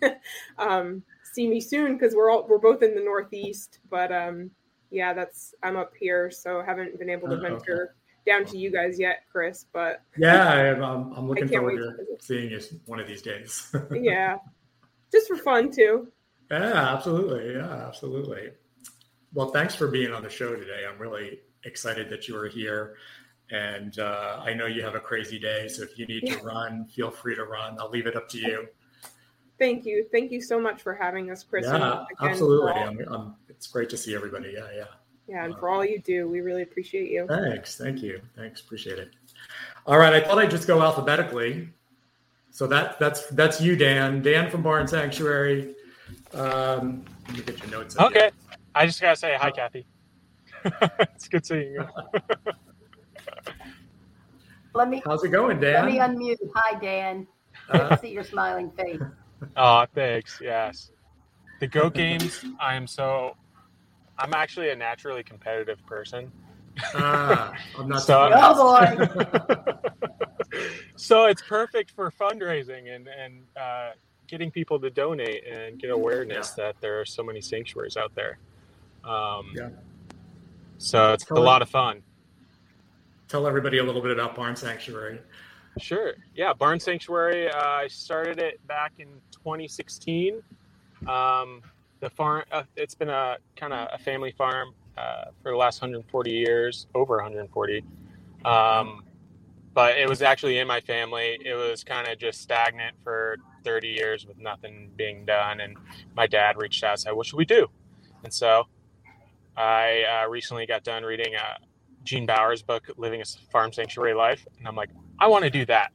[0.58, 1.02] um,
[1.34, 3.80] see me soon because we're all we're both in the Northeast.
[3.90, 4.50] But um,
[4.90, 7.48] yeah, that's I'm up here, so haven't been able to Oh, okay.
[7.50, 7.94] venture
[8.26, 9.66] down to you guys yet, Chris.
[9.72, 13.74] But yeah I'm, I'm, I'm looking forward to to seeing you one of these days
[13.92, 14.36] yeah,
[15.12, 16.08] just for fun too.
[16.50, 17.54] Yeah, absolutely.
[17.54, 18.50] Yeah, absolutely.
[19.32, 20.84] Well, thanks for being on the show today.
[20.88, 22.96] I'm really excited that you are here.
[23.50, 25.68] And uh, I know you have a crazy day.
[25.68, 27.76] So if you need to run, feel free to run.
[27.78, 28.68] I'll leave it up to you.
[29.58, 31.64] Thank you, thank you so much for having us, Chris.
[31.64, 32.72] yeah, absolutely.
[32.72, 34.52] all- I'm, I'm, it's great to see everybody.
[34.56, 34.84] Yeah, yeah.
[35.28, 37.26] Yeah, and for all you do, we really appreciate you.
[37.26, 37.78] Thanks.
[37.78, 38.20] Thank you.
[38.36, 38.60] Thanks.
[38.60, 39.10] Appreciate it.
[39.86, 40.12] All right.
[40.12, 41.68] I thought I'd just go alphabetically.
[42.50, 44.22] So that that's that's you, Dan.
[44.22, 45.74] Dan from Barn Sanctuary.
[46.34, 47.96] Um, let me get your notes.
[47.96, 48.30] up Okay.
[48.74, 49.86] I just gotta say hi, Kathy.
[50.64, 51.86] it's good seeing you.
[54.74, 55.86] Let me How's it going, Dan?
[55.86, 56.36] let me unmute.
[56.54, 57.26] Hi, Dan.
[57.70, 59.00] Good Uh, to see your smiling face.
[59.56, 60.40] Oh, thanks.
[60.42, 60.90] Yes.
[61.60, 63.36] The Goat games, I am so
[64.18, 66.30] I'm actually a naturally competitive person.
[66.94, 69.64] Ah, I'm not so, Oh
[70.96, 73.90] so it's perfect for fundraising and and uh,
[74.26, 78.38] getting people to donate and get awareness that there are so many sanctuaries out there.
[79.04, 79.68] Um, Yeah.
[80.78, 82.02] So it's a lot of fun.
[83.28, 85.20] Tell everybody a little bit about Barn Sanctuary.
[85.78, 86.14] Sure.
[86.34, 87.50] Yeah, Barn Sanctuary.
[87.50, 90.42] Uh, I started it back in 2016.
[91.06, 91.62] Um,
[92.00, 92.44] the farm.
[92.52, 96.86] Uh, it's been a kind of a family farm uh, for the last 140 years,
[96.94, 97.82] over 140.
[98.44, 99.04] Um,
[99.72, 101.38] but it was actually in my family.
[101.44, 105.60] It was kind of just stagnant for 30 years with nothing being done.
[105.60, 105.76] And
[106.14, 107.66] my dad reached out and said, What should we do?
[108.22, 108.64] And so
[109.56, 111.58] I uh, recently got done reading uh,
[112.04, 114.46] Gene Baur's book, Living a Farm Sanctuary Life.
[114.58, 115.92] And I'm like, I want to do that.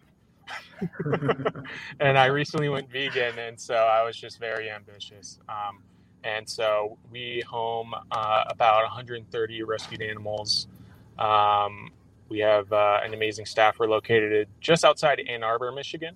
[1.99, 3.37] and I recently went vegan.
[3.37, 5.39] And so I was just very ambitious.
[5.47, 5.83] Um,
[6.23, 10.67] and so we home uh, about 130 rescued animals.
[11.17, 11.91] Um,
[12.27, 13.79] we have uh, an amazing staff.
[13.79, 16.15] We're located just outside Ann Arbor, Michigan.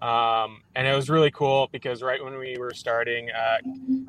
[0.00, 3.58] Um, and it was really cool because right when we were starting, uh,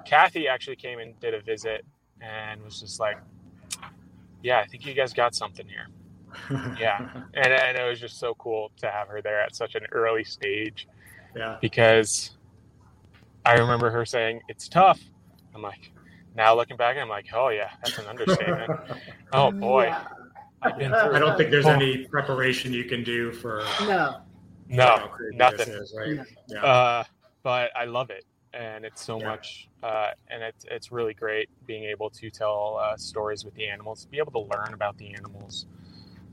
[0.06, 1.86] Kathy actually came and did a visit
[2.20, 3.18] and was just like,
[4.44, 5.88] "Yeah, I think you guys got something here."
[6.80, 6.98] yeah,
[7.34, 10.24] and, and it was just so cool to have her there at such an early
[10.24, 10.88] stage.
[11.36, 12.38] Yeah, because
[13.46, 15.00] I remember her saying it's tough.
[15.56, 15.92] I'm like,
[16.36, 18.72] now looking back, I'm like, oh yeah, that's an understatement.
[19.34, 20.08] oh boy, Yeah.
[20.62, 21.16] I've been through.
[21.16, 21.72] I don't think there's Oh.
[21.72, 24.22] any preparation you can do for No.
[24.70, 25.68] No, nothing.
[25.70, 26.20] is, right?
[26.48, 26.64] Yeah.
[26.64, 27.04] Uh,
[27.44, 28.24] but I love it,
[28.54, 32.96] and it's so much, uh, and it's it's really great being able to tell uh,
[32.98, 35.66] stories with the animals, be able to learn about the animals,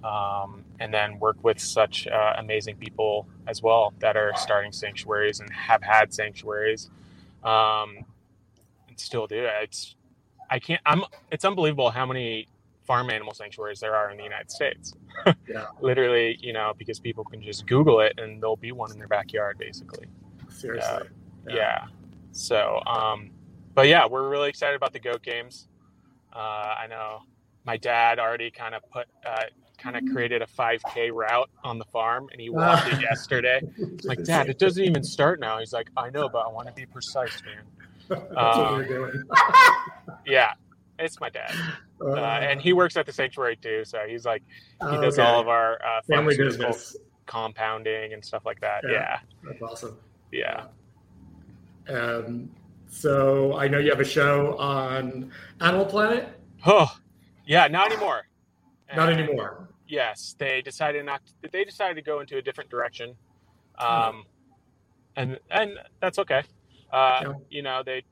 [0.05, 5.41] um, and then work with such uh, amazing people as well that are starting sanctuaries
[5.41, 6.91] and have had sanctuaries,
[7.43, 8.05] um,
[8.89, 9.47] and still do.
[9.63, 9.97] It's
[10.51, 10.83] I can't.
[10.85, 11.05] I'm.
[11.31, 12.49] It's unbelievable how many
[12.87, 14.95] farm animal sanctuaries there are in the United States.
[15.49, 18.99] yeah, Literally, you know, because people can just Google it and there'll be one in
[18.99, 20.07] their backyard, basically.
[20.49, 21.09] seriously.
[21.49, 21.87] Yeah.
[22.33, 23.31] So, um,
[23.75, 25.69] but yeah, we're really excited about the goat games.
[26.35, 27.21] Uh, I know
[27.65, 29.45] my dad already kind of put, uh,
[29.79, 33.61] kind of created a 5K route on the farm, and he walked it yesterday.
[33.79, 35.59] It's like, Dad, it doesn't even start now.
[35.59, 37.65] He's like, I know, but I want to be precise, man.
[38.09, 39.25] That's Uh, what we're doing.
[40.27, 40.53] yeah,
[40.99, 41.55] it's my dad,
[42.01, 43.85] uh, and he works at the sanctuary too.
[43.85, 44.43] So he's like,
[44.81, 45.29] he Oh, does okay.
[45.29, 46.97] all of our uh, Family business.
[47.27, 48.83] compounding and stuff like that.
[48.89, 48.91] Yeah.
[48.91, 49.99] Yeah, That's awesome.
[50.33, 50.65] yeah.
[51.91, 52.51] Um,
[52.89, 55.31] so I know you have a show on
[55.61, 56.29] Animal Planet.
[56.67, 56.95] Oh,
[57.47, 58.27] yeah, not anymore.
[58.95, 59.69] Not And- anymore.
[59.87, 61.21] Yes, they decided not.
[61.51, 63.17] They decided to go into a different direction,
[63.77, 63.85] Hmm.
[63.87, 64.25] um,
[65.17, 66.43] and and that's okay.
[66.93, 68.05] Uh, You know, they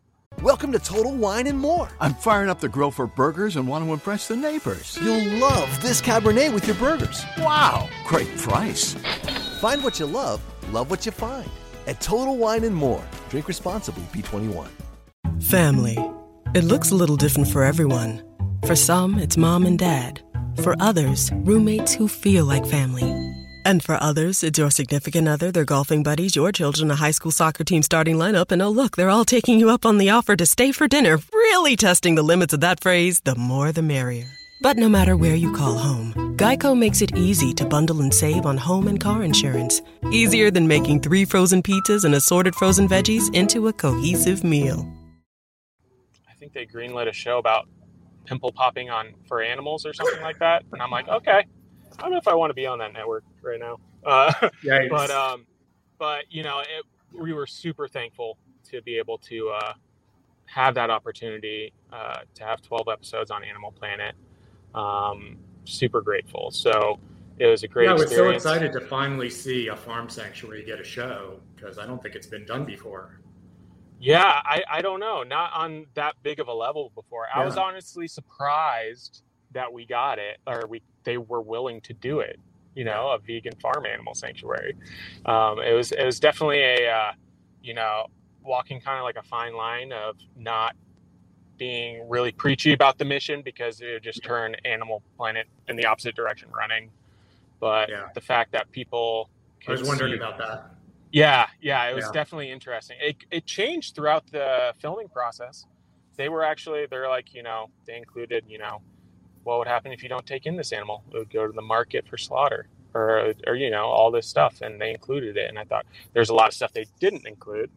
[0.42, 1.88] Welcome to Total Wine and More.
[2.00, 4.98] I'm firing up the grill for burgers and want to impress the neighbors.
[5.00, 7.24] You'll love this Cabernet with your burgers.
[7.38, 8.94] Wow, great price.
[9.60, 10.40] Find what you love,
[10.72, 11.48] love what you find
[11.88, 13.02] at Total Wine and More.
[13.30, 14.68] Drink responsibly, B21.
[15.42, 15.96] Family.
[16.54, 18.22] It looks a little different for everyone.
[18.66, 20.22] For some, it's mom and dad.
[20.62, 23.10] For others, roommates who feel like family.
[23.64, 27.30] And for others, it's your significant other, their golfing buddies, your children, a high school
[27.30, 30.36] soccer team starting lineup, and oh, look, they're all taking you up on the offer
[30.36, 34.37] to stay for dinner, really testing the limits of that phrase the more the merrier.
[34.60, 38.44] But no matter where you call home, Geico makes it easy to bundle and save
[38.44, 39.82] on home and car insurance.
[40.10, 44.86] Easier than making three frozen pizzas and assorted frozen veggies into a cohesive meal.
[46.28, 47.68] I think they greenlit a show about
[48.24, 51.44] pimple popping on for animals or something like that, and I'm like, okay,
[51.98, 53.78] I don't know if I want to be on that network right now.
[54.04, 54.32] Uh,
[54.90, 55.46] but um,
[55.98, 56.84] but you know, it,
[57.16, 58.38] we were super thankful
[58.70, 59.72] to be able to uh,
[60.46, 64.14] have that opportunity uh, to have 12 episodes on Animal Planet.
[64.78, 66.50] Um, super grateful.
[66.50, 66.98] So
[67.38, 70.64] it was a great yeah, I was so excited to finally see a farm sanctuary
[70.64, 73.20] get a show because I don't think it's been done before.
[74.00, 75.24] Yeah, I, I don't know.
[75.24, 77.26] Not on that big of a level before.
[77.34, 79.22] I was honestly surprised
[79.52, 82.38] that we got it or we they were willing to do it.
[82.74, 84.76] You know, a vegan farm animal sanctuary.
[85.26, 87.12] Um, it was it was definitely a uh,
[87.62, 88.06] you know
[88.42, 90.76] walking kind of like a fine line of not
[91.58, 95.86] being really preachy about the mission because it would just turn Animal Planet in the
[95.86, 96.90] opposite direction running.
[97.60, 99.30] But the fact that people
[99.66, 100.70] I was wondering see- about that.
[101.12, 102.12] yeah, yeah, it was Yeah.
[102.12, 102.96] definitely interesting.
[103.00, 105.66] It it changed throughout the filming process.
[106.16, 108.80] They were actually they're like you know they included you know
[109.44, 111.02] what would happen if you don't take in this animal?
[111.12, 114.60] It would go to the market for slaughter or or you know all this stuff,
[114.62, 115.48] and they included it.
[115.48, 117.70] And I thought there's a lot of stuff they didn't include,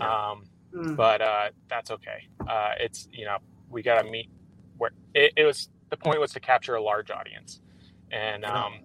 [0.00, 0.44] um,
[0.76, 0.96] Mm.
[0.96, 2.28] but uh, that's okay.
[2.48, 3.38] Uh, it's you know
[3.70, 4.30] we got to meet
[4.78, 5.70] where it, it was.
[5.90, 7.60] The point was to capture a large audience,
[8.12, 8.80] and um,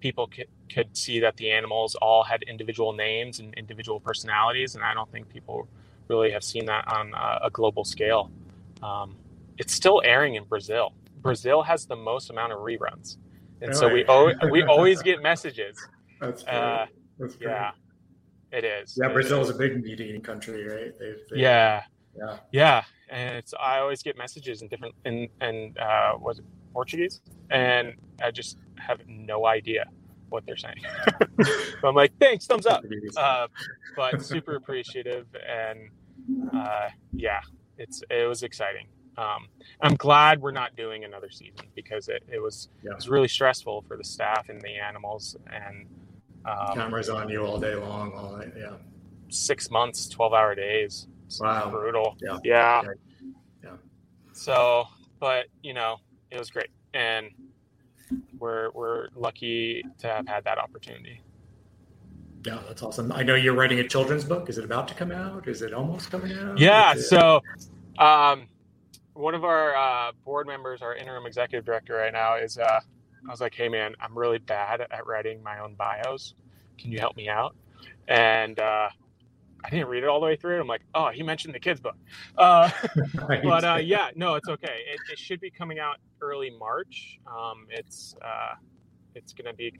[0.00, 4.84] people could, could see that the animals all had individual names and individual personalities, and
[4.84, 5.68] I don't think people
[6.08, 8.30] really have seen that on a, a global scale.
[8.82, 9.16] Um,
[9.58, 10.94] it's still airing in Brazil.
[11.22, 13.18] Brazil has the most amount of reruns,
[13.62, 14.34] and so we Really?
[14.42, 15.78] al- we always get messages.
[16.20, 16.54] That's great.
[16.54, 16.86] Uh,
[17.18, 17.50] That's great.
[17.50, 17.70] yeah,
[18.52, 18.98] it is.
[19.00, 19.50] Yeah, Brazil is.
[19.50, 20.98] a big meat eating country, right?
[20.98, 21.82] They've, they Yeah.
[22.18, 22.36] Yeah.
[22.52, 27.20] Yeah, and it's I always get messages in different in and uh, was it Portuguese,
[27.50, 29.84] and I just have no idea
[30.28, 30.80] what they're saying.
[31.80, 32.84] so I'm like, thanks, thumbs up.
[33.16, 33.46] Uh,
[33.96, 35.88] but super appreciative, and
[36.52, 37.40] uh, yeah,
[37.78, 38.86] it's it was exciting.
[39.16, 39.48] Um,
[39.80, 42.90] I'm glad we're not doing another season because it, it was Yeah.
[42.92, 45.86] it was really stressful for the staff and the animals and
[46.44, 48.12] um, Cameras on you all day long.
[48.12, 48.52] All night.
[48.56, 48.74] Yeah.
[49.28, 51.06] six months, twelve hour days.
[51.26, 51.70] It's Wow.
[51.70, 52.16] brutal.
[52.20, 52.38] Yeah.
[52.44, 52.82] yeah.
[53.62, 53.70] Yeah.
[54.32, 54.84] So,
[55.20, 55.98] but you know,
[56.30, 57.28] it was great, and
[58.38, 61.22] we're we're lucky to have had that opportunity.
[62.46, 63.12] Yeah, that's awesome.
[63.12, 64.48] I know you're writing a children's book.
[64.48, 65.46] Is it about to come out?
[65.46, 66.58] Is it almost coming out?
[66.58, 66.92] Yeah.
[66.94, 67.42] It- So,
[67.98, 68.48] um,
[69.12, 72.56] one of our uh, board members, our interim executive director right now, is.
[72.58, 72.80] Uh,
[73.26, 76.34] I was like, "Hey, man, I'm really bad at writing my own bios.
[76.78, 77.54] Can you help me out?"
[78.08, 78.88] And uh,
[79.64, 80.60] I didn't read it all the way through.
[80.60, 81.96] I'm like, "Oh, he mentioned the kids book."
[82.36, 82.70] Uh,
[83.44, 84.80] but uh, yeah, no, it's okay.
[84.92, 87.18] It, it should be coming out early March.
[87.26, 88.54] Um, it's uh,
[89.14, 89.72] it's gonna be.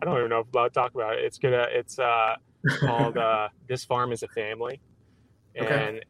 [0.00, 1.24] I don't even know if I'm allowed to talk about it.
[1.24, 1.66] It's gonna.
[1.70, 2.36] It's uh,
[2.86, 4.80] called uh, "This Farm Is a Family,"
[5.54, 6.00] and Okay.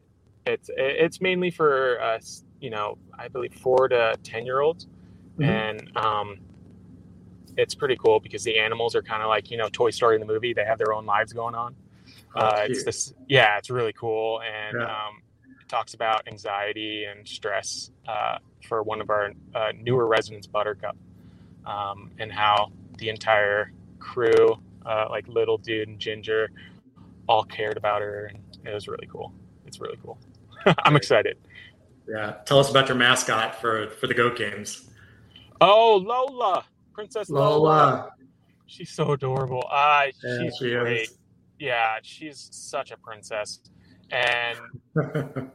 [0.45, 1.99] it's it's mainly for.
[2.61, 4.87] You know, I believe four to ten year olds,
[5.39, 5.47] Mhm.
[5.47, 6.39] and um,
[7.61, 10.21] it's pretty cool because the animals are kind of like you know Toy Story in
[10.21, 10.53] the movie.
[10.53, 11.75] They have their own lives going on.
[12.35, 14.85] Oh, uh, it's this, yeah, it's really cool, and Yeah.
[14.85, 15.21] um,
[15.61, 18.37] it talks about anxiety and stress uh,
[18.67, 20.95] for one of our uh, newer residents, Buttercup,
[21.65, 26.51] um, and how the entire crew, uh, like Little Dude and Ginger,
[27.27, 29.33] all cared about her, and it was really cool.
[29.65, 30.17] It's really cool.
[30.83, 31.37] I'm excited.
[32.07, 32.37] Yeah.
[32.45, 34.87] Tell us about your mascot for for the goat games.
[35.61, 36.65] Oh, Lola,
[36.99, 37.49] Princess Lola.
[37.55, 38.09] Lola.
[38.65, 39.63] She's so adorable.
[39.71, 40.81] Uh, Yeah, she's she is.
[40.81, 41.09] great.
[41.57, 43.61] Yeah, she's such a princess,
[44.11, 44.59] and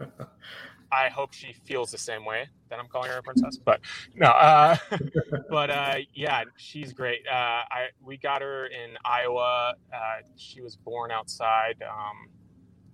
[0.90, 3.58] I hope she feels the same way that I'm calling her a princess.
[3.58, 3.80] But
[4.14, 4.76] no, uh,
[5.50, 7.26] but uh, yeah, she's great.
[7.30, 9.74] Uh, I we got her in Iowa.
[9.92, 9.98] Uh,
[10.36, 12.28] she was born outside um,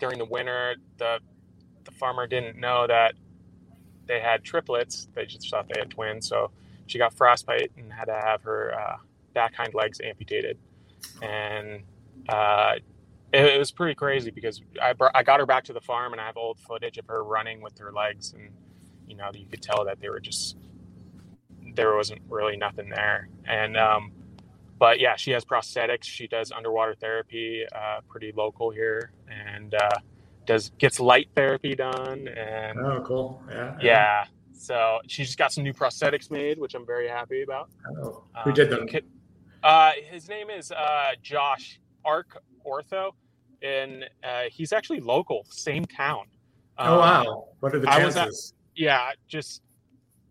[0.00, 0.74] during the winter.
[0.98, 1.20] The
[1.84, 3.14] the farmer didn't know that
[4.06, 5.06] they had triplets.
[5.14, 6.28] They just thought they had twins.
[6.28, 6.50] So
[6.90, 8.96] she got frostbite and had to have her uh,
[9.32, 10.58] back hind legs amputated.
[11.22, 11.84] And
[12.28, 12.74] uh,
[13.32, 16.12] it, it was pretty crazy because I, br- I got her back to the farm
[16.12, 18.32] and I have old footage of her running with her legs.
[18.32, 18.50] And,
[19.06, 20.56] you know, you could tell that they were just,
[21.76, 23.28] there wasn't really nothing there.
[23.44, 24.10] And, um,
[24.80, 26.04] but yeah, she has prosthetics.
[26.04, 29.98] She does underwater therapy, uh, pretty local here, and uh,
[30.44, 32.26] does gets light therapy done.
[32.26, 33.42] And Oh, cool.
[33.48, 33.76] Yeah.
[33.80, 34.24] yeah.
[34.60, 37.70] So she just got some new prosthetics made, which I'm very happy about.
[38.02, 38.86] Oh, who Um, did them?
[38.86, 39.06] kid-
[39.62, 43.12] Uh, his name is uh, Josh Arc Ortho,
[43.62, 46.26] and uh, he's actually local, same town.
[46.76, 47.48] Oh, Um, wow.
[47.60, 48.52] What are the I was at- chances?
[48.76, 49.62] yeah, just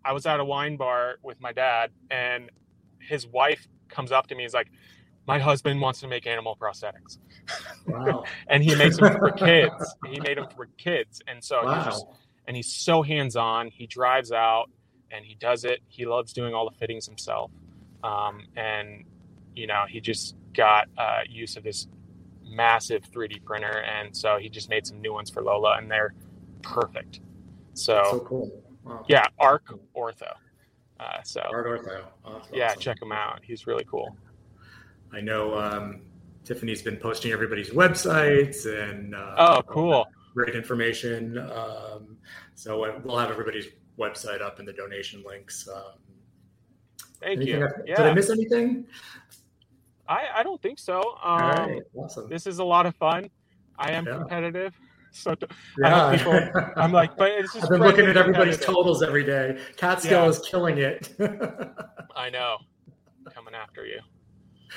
[0.06, 2.52] I was at a wine bar with my dad, and
[3.00, 4.44] his wife comes up to me.
[4.44, 4.72] He's like,
[5.28, 7.18] "My husband wants to make animal prosthetics."
[7.88, 8.24] Wow.
[8.48, 9.96] and he makes them for kids.
[10.08, 12.18] He made them for kids, and so he's just Wow.
[12.50, 13.68] And he's so hands on.
[13.68, 14.72] He drives out
[15.12, 15.82] and he does it.
[15.88, 17.52] He loves doing all the fittings himself,
[18.04, 19.06] um, and
[19.56, 21.88] you know he just got uh, use of his
[22.44, 26.16] massive 3D printer, and so he just made some new ones for Lola, and they're
[26.64, 27.20] perfect.
[27.76, 28.64] So, so cool.
[28.84, 29.06] Wow.
[29.08, 30.34] yeah, Arc Ortho.
[31.00, 32.02] Uh, so Art Ortho.
[32.26, 32.80] Oh, yeah, awesome.
[32.82, 33.42] check him out.
[33.44, 34.18] He's really cool.
[35.14, 36.02] I know um,
[36.46, 40.08] Tiffany's been posting everybody's websites and uh, Oh, cool.
[40.40, 41.38] Great information.
[41.38, 42.16] Um,
[42.56, 43.68] so we'll have everybody's
[43.98, 45.68] website up in the donation links.
[45.68, 45.94] Um,
[47.22, 47.66] Thank you.
[47.66, 47.96] I- Yeah.
[47.98, 48.86] Did I miss anything?
[50.08, 51.00] I, I don't think so.
[51.02, 52.30] Um, All right, awesome.
[52.30, 53.30] This is a lot of fun.
[53.78, 54.18] I am Yeah.
[54.20, 54.74] competitive,
[55.12, 55.46] so t-
[55.84, 56.18] I Yeah.
[56.18, 56.72] hope people.
[56.78, 57.66] I'm like, but it's just.
[57.66, 59.60] I've been looking at everybody's totals every day.
[59.76, 60.30] Catskill Yeah.
[60.30, 61.10] is killing it.
[62.16, 62.58] I know,
[63.36, 64.00] coming after you.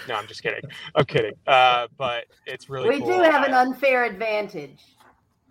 [0.08, 0.62] No, I'm just kidding.
[0.96, 1.34] I'm kidding.
[1.46, 2.88] Uh, but it's really.
[2.88, 3.08] we cool.
[3.18, 4.80] do have an unfair advantage.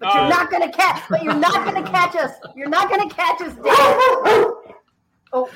[0.02, 2.32] But you're not gonna catch but you're not gonna catch us.
[2.56, 4.52] You're not gonna catch us, Dan.
[5.34, 5.50] Oh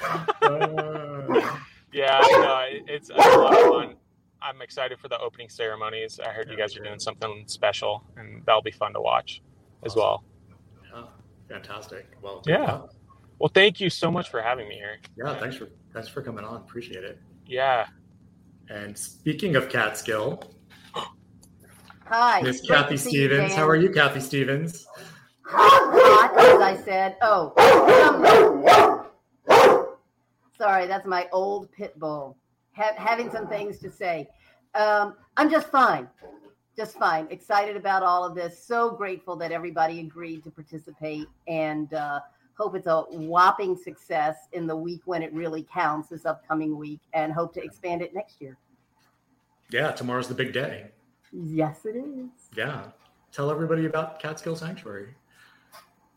[0.43, 1.52] uh,
[1.91, 3.96] Yeah, no, it- it's a lot of fun.
[4.41, 6.20] I'm excited for the opening ceremonies.
[6.24, 9.41] I heard you guys are doing something special, and that'll be fun to watch
[9.84, 10.24] as well.
[10.93, 11.04] Yeah,
[11.50, 12.08] fantastic.
[12.22, 12.66] Well, Yeah.
[12.66, 12.91] job.
[13.39, 14.98] Well, thank you so much for having me here.
[15.18, 16.56] Yeah, thanks for thanks for coming on.
[16.58, 17.20] Appreciate it.
[17.46, 17.88] Yeah.
[18.70, 20.41] And speaking of Catskill,
[22.06, 22.41] hi.
[22.41, 23.53] Miss Kathy to see you, Stevens.
[23.53, 24.88] How are you, Kathy Stevens?
[25.43, 27.18] Hot, as I said.
[27.22, 27.53] Oh.
[30.58, 32.38] Sorry, that's my old pit bull.
[32.74, 34.28] Ha- having some things to say.
[34.74, 36.08] Um, I'm just fine.
[36.76, 37.28] Just fine.
[37.30, 38.64] Excited about all of this.
[38.64, 41.28] So grateful that everybody agreed to participate.
[41.47, 42.20] And uh,
[42.58, 47.01] Hope it's a whopping success in the week when it really counts this upcoming week
[47.14, 48.58] and hope to expand it next year.
[49.72, 50.91] Yeah, tomorrow's the big day.
[51.32, 52.30] Yes, it is.
[52.56, 52.86] Yeah.
[53.32, 55.14] Tell everybody about Catskill Sanctuary.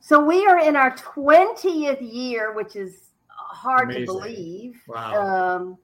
[0.01, 4.07] So we are in our 20th year, which is hard Amazing.
[4.07, 4.81] to believe.
[4.89, 5.57] Wow.
[5.57, 5.79] Um,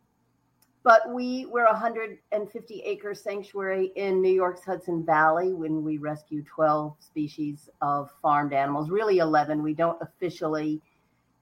[0.85, 6.43] but we we're a 150 acre sanctuary in New York's Hudson Valley when we rescue
[6.45, 8.91] 12 species of farmed animals.
[8.91, 9.63] Really 11.
[9.63, 10.83] We don't officially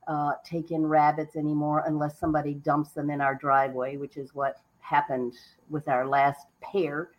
[0.06, 4.60] uh, take in rabbits anymore unless somebody dumps them in our driveway, which is what
[4.80, 5.34] happened
[5.70, 7.10] with our last pair.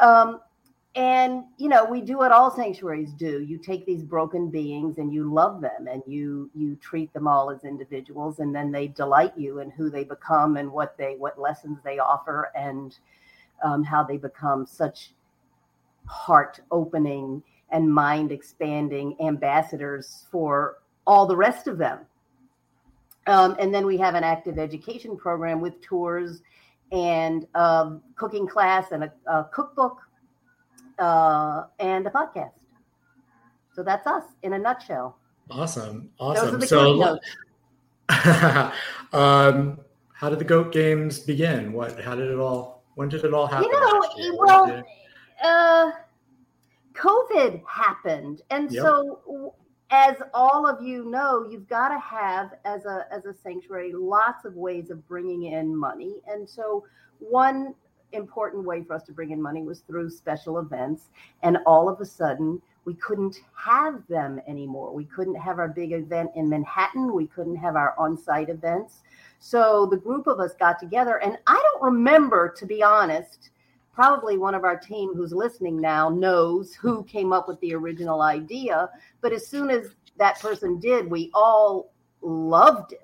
[0.00, 0.40] Um,
[0.96, 3.42] and you know we do what all sanctuaries do.
[3.42, 7.50] You take these broken beings and you love them and you you treat them all
[7.50, 11.38] as individuals and then they delight you in who they become and what they what
[11.38, 12.98] lessons they offer and
[13.62, 15.12] um, how they become such
[16.06, 22.00] heart opening and mind expanding ambassadors for all the rest of them.
[23.26, 26.42] Um, and then we have an active education program with tours
[26.92, 29.98] and a cooking class and a, a cookbook
[30.98, 32.52] uh, and a podcast.
[33.74, 35.18] So that's us in a nutshell.
[35.50, 36.10] Awesome.
[36.18, 36.60] Awesome.
[36.62, 37.18] So,
[39.12, 39.78] um,
[40.12, 41.72] how did the goat games begin?
[41.72, 43.68] What, how did it all, when did it all happen?
[43.70, 44.84] You know, well,
[45.44, 45.92] uh,
[46.94, 48.42] COVID happened.
[48.50, 48.82] And yep.
[48.82, 49.54] so
[49.90, 54.44] as all of you know, you've got to have as a as a sanctuary lots
[54.44, 56.22] of ways of bringing in money.
[56.26, 56.84] And so
[57.18, 57.74] one
[58.12, 61.10] important way for us to bring in money was through special events.
[61.42, 64.94] And all of a sudden, we couldn't have them anymore.
[64.94, 67.12] We couldn't have our big event in Manhattan.
[67.14, 69.02] We couldn't have our on site events.
[69.38, 71.16] So the group of us got together.
[71.22, 73.50] And I don't remember, to be honest,
[73.96, 78.22] probably one of our team who's listening now knows who came up with the original
[78.22, 78.88] idea.
[79.20, 81.92] But as soon as that person did, we all
[82.22, 83.00] loved it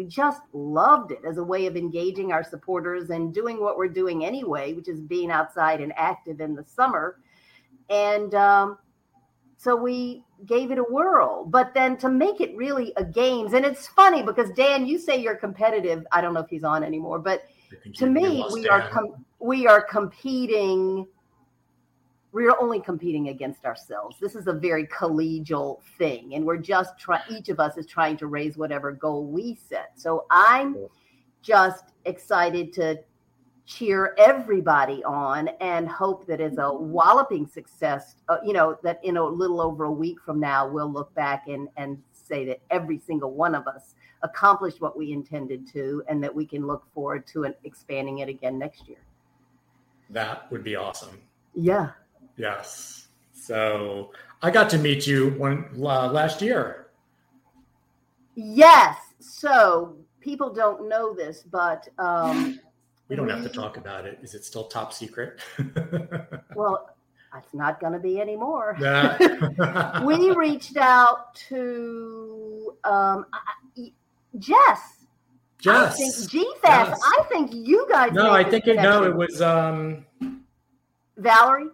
[0.00, 3.86] we just loved it as a way of engaging our supporters and doing what we're
[3.86, 7.18] doing anyway, which is being outside and active in the summer.
[7.90, 8.78] And um,
[9.58, 11.44] so we gave it a whirl.
[11.44, 15.16] But then to make it really a games, and it's funny because Dan, you say
[15.16, 16.06] you're competitive.
[16.12, 17.44] I don't know if he's on anymore, but
[17.96, 18.72] to me, we Dan.
[18.72, 21.06] are com- we are competing
[22.32, 24.16] we're only competing against ourselves.
[24.20, 27.22] This is a very collegial thing, and we're just trying.
[27.28, 29.92] Each of us is trying to raise whatever goal we set.
[29.96, 30.76] So I'm
[31.42, 33.00] just excited to
[33.66, 38.16] cheer everybody on and hope that it's a walloping success.
[38.28, 41.48] Uh, you know that in a little over a week from now, we'll look back
[41.48, 46.22] and and say that every single one of us accomplished what we intended to, and
[46.22, 48.98] that we can look forward to an, expanding it again next year.
[50.10, 51.20] That would be awesome.
[51.54, 51.90] Yeah.
[52.36, 53.08] Yes.
[53.32, 56.88] So I got to meet you one uh, last year.
[58.34, 58.96] Yes.
[59.18, 62.60] So people don't know this, but um,
[63.10, 64.20] we don't have to talk about it.
[64.22, 65.40] Is it still top secret?
[66.54, 66.90] well,
[67.36, 68.76] it's not going to be anymore.
[68.80, 70.02] Yeah.
[70.04, 73.26] we reached out to um,
[74.38, 75.06] Jess.
[75.58, 75.66] Jess.
[75.66, 76.62] I think GFAS.
[76.64, 77.00] Yes.
[77.04, 78.12] I think you guys.
[78.12, 80.06] No, I think it, no, it was um,
[81.18, 81.68] Valerie.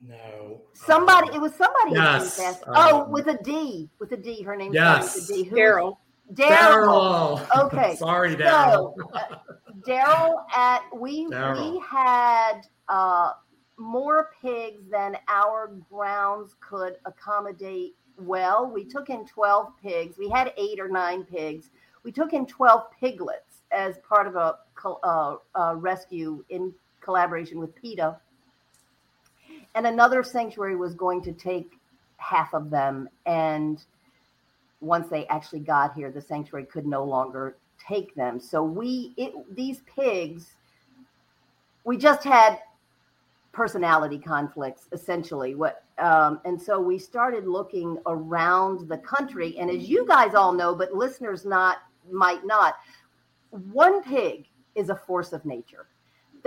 [0.00, 0.62] No.
[0.72, 1.34] Somebody.
[1.34, 1.94] It was somebody.
[1.94, 2.38] Yes.
[2.38, 3.90] Um, oh, with a D.
[3.98, 4.42] With a D.
[4.42, 4.72] Her name.
[4.72, 5.30] Yes.
[5.30, 5.98] Daryl.
[6.34, 7.46] Daryl.
[7.56, 7.96] Okay.
[7.98, 8.94] Sorry, Daryl.
[8.94, 9.38] So, uh,
[9.86, 11.74] Daryl at we Darryl.
[11.74, 13.32] we had uh,
[13.76, 17.94] more pigs than our grounds could accommodate.
[18.18, 20.16] Well, we took in twelve pigs.
[20.18, 21.70] We had eight or nine pigs.
[22.04, 27.74] We took in twelve piglets as part of a uh, uh, rescue in collaboration with
[27.74, 28.18] PETA
[29.74, 31.78] and another sanctuary was going to take
[32.16, 33.84] half of them and
[34.80, 37.56] once they actually got here the sanctuary could no longer
[37.86, 38.40] take them.
[38.40, 40.54] So we it, these pigs
[41.84, 42.58] we just had
[43.52, 49.58] personality conflicts essentially what um, and so we started looking around the country.
[49.58, 51.78] And as you guys all know but listeners not
[52.10, 52.76] might not
[53.50, 55.86] one pig is a force of nature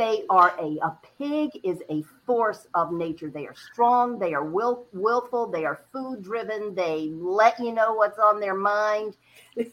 [0.01, 3.29] they are a, a pig is a force of nature.
[3.29, 7.93] They are strong, they are will, willful, they are food driven, they let you know
[7.93, 9.15] what's on their mind.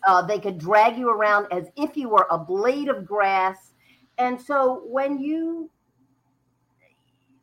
[0.06, 3.74] Uh, they could drag you around as if you were a blade of grass.
[4.18, 5.70] And so when you,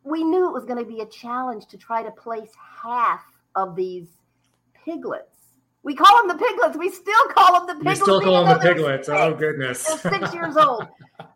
[0.04, 2.52] we knew it was going to be a challenge to try to place
[2.84, 3.24] half
[3.56, 4.08] of these
[4.84, 5.35] piglets
[5.86, 6.76] we call them the piglets.
[6.76, 8.00] We still call them the piglets.
[8.00, 9.08] We still call them the piglets.
[9.08, 9.84] Oh goodness.
[9.84, 10.88] They're six years old.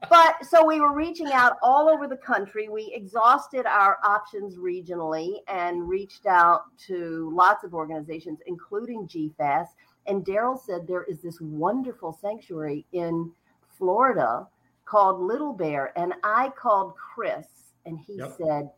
[0.10, 2.68] But so we were reaching out all over the country.
[2.68, 9.68] We exhausted our options regionally and reached out to lots of organizations, including GFAS.
[10.08, 13.32] And Daryl said there is this wonderful sanctuary in
[13.78, 14.48] Florida
[14.86, 15.94] called Little Bear.
[15.96, 17.46] And I called Chris
[17.86, 18.36] and he yep.
[18.36, 18.72] said,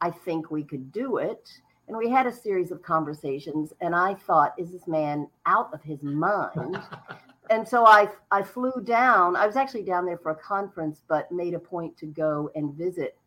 [0.00, 1.46] I think we could do it.
[1.90, 3.72] And we had a series of conversations.
[3.80, 6.78] And I thought, is this man out of his mind?
[7.50, 9.34] and so I I flew down.
[9.34, 12.72] I was actually down there for a conference, but made a point to go and
[12.74, 13.18] visit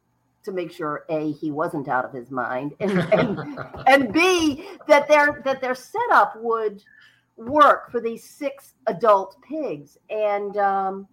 [0.46, 5.10] to make sure a he wasn't out of his mind, and and, and b that
[5.10, 6.82] their that their setup would
[7.36, 9.98] work for these six adult pigs.
[10.10, 11.10] And um,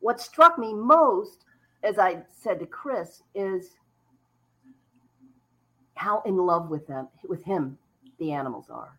[0.00, 1.44] what struck me most,
[1.82, 3.72] as I said to Chris, is
[5.96, 7.76] how in love with them with him
[8.18, 8.98] the animals are,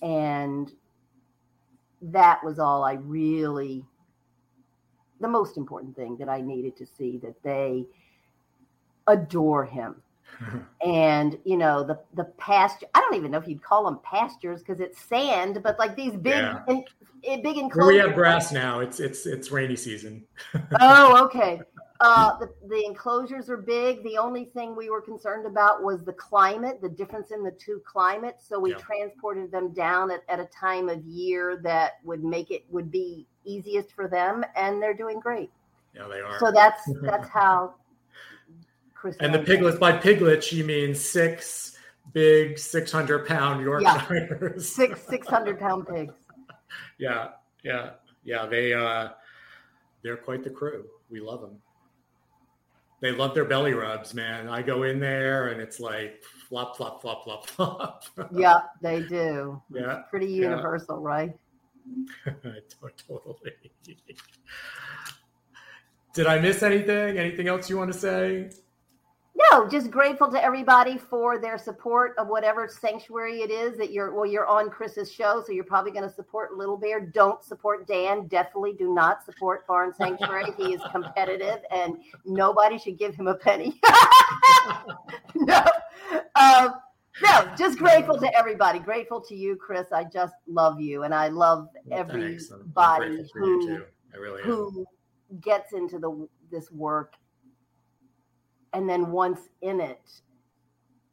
[0.00, 0.72] and
[2.00, 3.84] that was all I really,
[5.20, 7.86] the most important thing that I needed to see that they
[9.06, 9.96] adore him.
[10.84, 14.60] and you know the the pasture i don't even know if you'd call them pastures
[14.60, 16.62] because it's sand but like these big yeah.
[16.68, 16.76] in,
[17.22, 18.80] in, eh, big enclosures we have grass now.
[18.80, 20.24] It's it's it's rainy season.
[20.80, 21.60] Oh okay
[22.00, 24.02] uh, the, the enclosures are big.
[24.02, 27.80] The only thing we were concerned about was the climate, the difference in the two
[27.86, 28.48] climates.
[28.48, 28.78] So we yeah.
[28.78, 33.26] transported them down at, at a time of year that would make it would be
[33.44, 35.50] easiest for them, and they're doing great.
[35.94, 36.38] Yeah, they are.
[36.38, 37.74] So that's that's how.
[38.94, 41.76] Chris and the piglets by piglets she means six
[42.12, 44.40] big six hundred pound Yorkshires.
[44.40, 44.62] Yeah.
[44.62, 46.14] Six six hundred pound pigs.
[46.98, 47.30] yeah,
[47.64, 47.90] yeah,
[48.22, 48.46] yeah.
[48.46, 49.08] They uh,
[50.04, 50.84] they're quite the crew.
[51.10, 51.58] We love them
[53.02, 54.48] they love their belly rubs, man.
[54.48, 58.04] I go in there and it's like flop, flop, flop, flop, flop.
[58.32, 59.60] yeah, they do.
[59.74, 59.98] Yeah.
[59.98, 61.08] It's pretty universal, yeah.
[61.08, 61.36] right?
[63.08, 63.52] totally.
[66.14, 67.18] Did I miss anything?
[67.18, 68.50] Anything else you want to say?
[69.50, 74.14] No, just grateful to everybody for their support of whatever sanctuary it is that you're.
[74.14, 77.00] Well, you're on Chris's show, so you're probably going to support Little Bear.
[77.00, 78.26] Don't support Dan.
[78.28, 80.52] Definitely do not support Barn Sanctuary.
[80.56, 83.80] he is competitive, and nobody should give him a penny.
[85.34, 85.64] no,
[86.34, 86.74] um,
[87.22, 88.78] no, just grateful to everybody.
[88.78, 89.92] Grateful to you, Chris.
[89.92, 92.38] I just love you, and I love well, everybody
[93.34, 93.82] who
[94.18, 94.86] really who
[95.40, 97.14] gets into the this work
[98.72, 100.10] and then once in it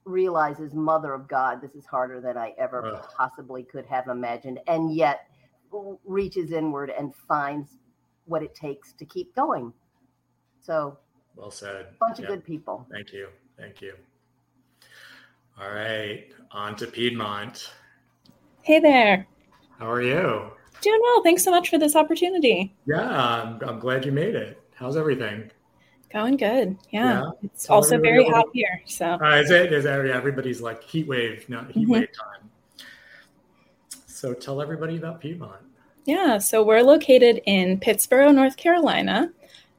[0.05, 3.01] realizes mother of god this is harder than i ever uh.
[3.16, 5.30] possibly could have imagined and yet
[6.05, 7.78] reaches inward and finds
[8.26, 9.74] what it takes to keep going.
[10.62, 10.97] So
[11.36, 11.88] well said.
[11.99, 12.30] bunch yep.
[12.30, 12.88] of good people.
[12.91, 13.30] Thank you.
[13.57, 13.95] Thank you.
[15.60, 17.72] All right on to piedmont.
[18.62, 19.28] Hey there.
[19.78, 20.51] How are you?
[20.82, 21.24] Doing well.
[21.24, 22.76] Thanks so much for this opportunity.
[22.88, 24.62] Yeah i'm, I'm glad you made it.
[24.76, 25.51] How's everything
[26.12, 26.78] Going good.
[26.89, 27.22] Yeah.
[27.22, 27.32] yeah.
[27.43, 28.82] It's tell also very hot here.
[28.86, 31.91] So uh, is it is area everybody's like heat wave, not heat mm-hmm.
[31.91, 32.49] wave time.
[34.07, 35.62] So tell everybody about Piedmont.
[36.05, 39.32] Yeah, so we're located in Pittsboro, North Carolina.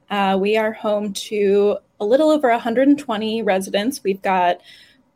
[0.09, 4.03] Uh, we are home to a little over 120 residents.
[4.05, 4.61] We've got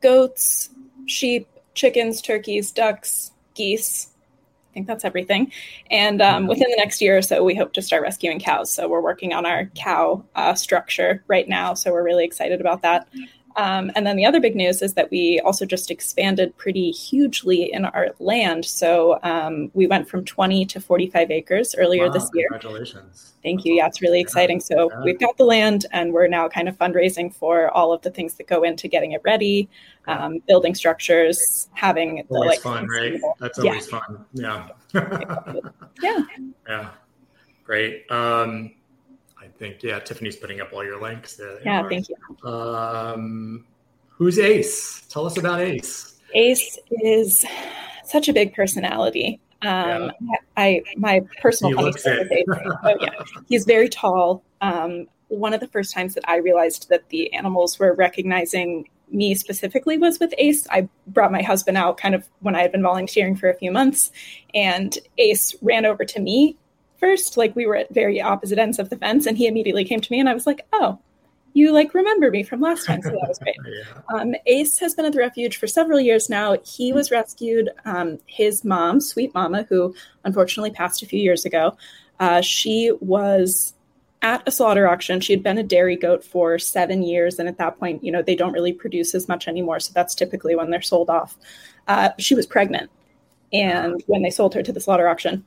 [0.00, 0.70] goats,
[1.06, 4.08] sheep, chickens, turkeys, ducks, geese,
[4.74, 5.50] think that's everything.
[5.90, 8.70] And um, within the next year or so, we hope to start rescuing cows.
[8.70, 11.72] So we're working on our cow uh, structure right now.
[11.72, 13.08] So we're really excited about that.
[13.57, 17.72] Um, and then the other big news is that we also just expanded pretty hugely
[17.72, 18.64] in our land.
[18.64, 22.48] So um, we went from 20 to 45 acres earlier wow, this year.
[22.50, 23.34] Congratulations.
[23.42, 23.74] Thank That's you.
[23.74, 24.59] Yeah, it's really exciting.
[24.59, 25.02] So yeah.
[25.05, 28.34] we've got the land and we're now kind of fundraising for all of the things
[28.34, 29.68] that go into getting it ready,
[30.07, 33.20] um, building structures, having the always like fun, right?
[33.38, 34.00] That's always yeah.
[34.00, 34.24] fun.
[34.32, 34.68] Yeah.
[36.02, 36.20] yeah.
[36.68, 36.90] Yeah.
[37.64, 38.11] Great.
[38.11, 38.72] Um,
[39.59, 41.59] think yeah, Tiffany's putting up all your links there.
[41.64, 41.88] Yeah, are.
[41.88, 42.48] thank you.
[42.48, 43.66] Um,
[44.11, 45.07] who's Ace?
[45.09, 46.18] Tell us about Ace.
[46.34, 47.44] Ace is
[48.05, 49.40] such a big personality.
[49.62, 50.36] Um, yeah.
[50.57, 52.44] I my personal funny story
[52.84, 53.11] oh, yeah,
[53.48, 54.42] he's very tall.
[54.61, 59.34] Um, one of the first times that I realized that the animals were recognizing me
[59.34, 60.66] specifically was with Ace.
[60.70, 63.70] I brought my husband out kind of when I had been volunteering for a few
[63.70, 64.11] months,
[64.55, 66.57] and Ace ran over to me
[67.05, 67.36] first.
[67.36, 70.12] Like we were at very opposite ends of the fence, and he immediately came to
[70.12, 70.98] me, and I was like, "Oh,
[71.52, 73.57] you like remember me from last time?" So that was great.
[73.66, 74.18] yeah.
[74.18, 76.57] um, Ace has been at the refuge for several years now.
[76.64, 77.70] He was rescued.
[77.84, 79.94] Um, his mom, Sweet Mama, who
[80.24, 81.76] unfortunately passed a few years ago,
[82.20, 83.74] uh, she was
[84.22, 85.20] at a slaughter auction.
[85.20, 88.22] She had been a dairy goat for seven years, and at that point, you know,
[88.22, 89.80] they don't really produce as much anymore.
[89.80, 91.36] So that's typically when they're sold off.
[91.86, 92.90] Uh, she was pregnant,
[93.52, 95.44] and when they sold her to the slaughter auction,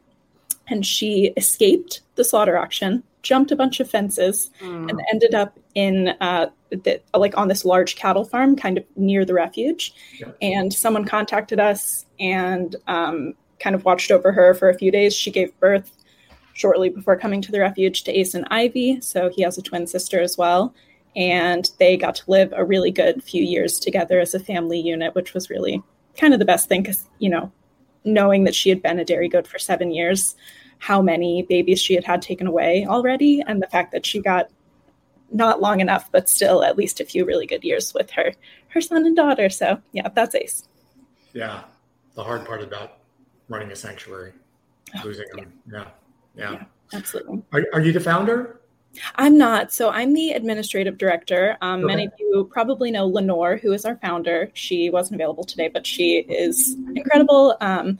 [0.67, 4.89] and she escaped the slaughter auction, jumped a bunch of fences, mm.
[4.89, 9.25] and ended up in uh, the, like on this large cattle farm, kind of near
[9.25, 9.93] the refuge.
[10.19, 10.31] Yeah.
[10.41, 15.15] And someone contacted us, and um, kind of watched over her for a few days.
[15.15, 15.91] She gave birth
[16.53, 19.01] shortly before coming to the refuge to Ace and Ivy.
[19.01, 20.73] So he has a twin sister as well.
[21.15, 25.15] And they got to live a really good few years together as a family unit,
[25.15, 25.81] which was really
[26.17, 27.51] kind of the best thing because, you know,
[28.07, 30.35] knowing that she had been a dairy goat for seven years,
[30.79, 34.49] how many babies she had had taken away already, and the fact that she got
[35.31, 38.33] not long enough, but still at least a few really good years with her
[38.69, 39.49] her son and daughter.
[39.49, 40.67] So yeah, that's Ace.
[41.33, 41.63] Yeah,
[42.15, 42.99] the hard part about
[43.49, 44.33] running a sanctuary,
[44.95, 45.43] oh, losing yeah.
[45.43, 45.53] them.
[45.71, 45.85] Yeah.
[46.35, 47.43] yeah, yeah, absolutely.
[47.51, 48.61] Are, are you the founder?
[49.15, 49.73] I'm not.
[49.73, 51.57] So I'm the administrative director.
[51.61, 51.87] Um, okay.
[51.87, 54.49] Many of you probably know Lenore, who is our founder.
[54.53, 57.57] She wasn't available today, but she is incredible.
[57.61, 57.99] Um,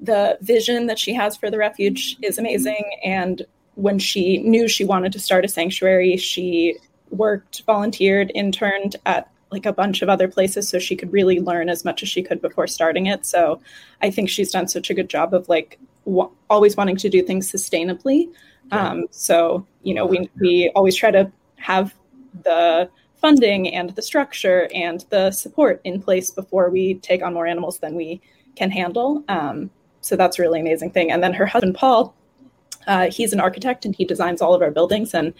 [0.00, 2.84] the vision that she has for the refuge is amazing.
[3.04, 3.42] And
[3.74, 6.76] when she knew she wanted to start a sanctuary, she
[7.10, 11.68] worked, volunteered, interned at like a bunch of other places so she could really learn
[11.68, 13.26] as much as she could before starting it.
[13.26, 13.60] So
[14.00, 17.22] I think she's done such a good job of like w- always wanting to do
[17.22, 18.28] things sustainably.
[18.70, 21.94] Um, so you know, we we always try to have
[22.44, 22.88] the
[23.20, 27.78] funding and the structure and the support in place before we take on more animals
[27.78, 28.20] than we
[28.56, 29.22] can handle.
[29.28, 31.12] Um, so that's a really amazing thing.
[31.12, 32.14] And then her husband Paul,
[32.88, 35.32] uh, he's an architect and he designs all of our buildings, and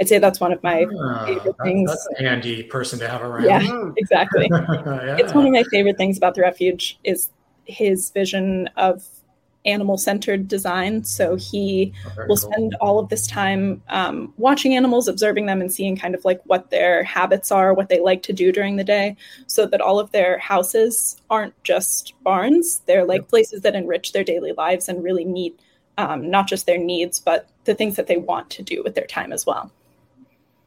[0.00, 1.90] I'd say that's one of my uh, favorite things.
[1.90, 3.44] That's a handy person to have around.
[3.44, 4.48] Yeah, exactly.
[4.52, 5.16] yeah.
[5.18, 7.30] It's one of my favorite things about the refuge is
[7.64, 9.04] his vision of
[9.64, 11.04] animal centered design.
[11.04, 15.72] So he oh, will spend all of this time um, watching animals, observing them, and
[15.72, 18.84] seeing kind of like what their habits are, what they like to do during the
[18.84, 22.80] day, so that all of their houses aren't just barns.
[22.86, 23.28] They're like yep.
[23.28, 25.58] places that enrich their daily lives and really meet
[25.96, 29.06] um, not just their needs, but the things that they want to do with their
[29.06, 29.70] time as well.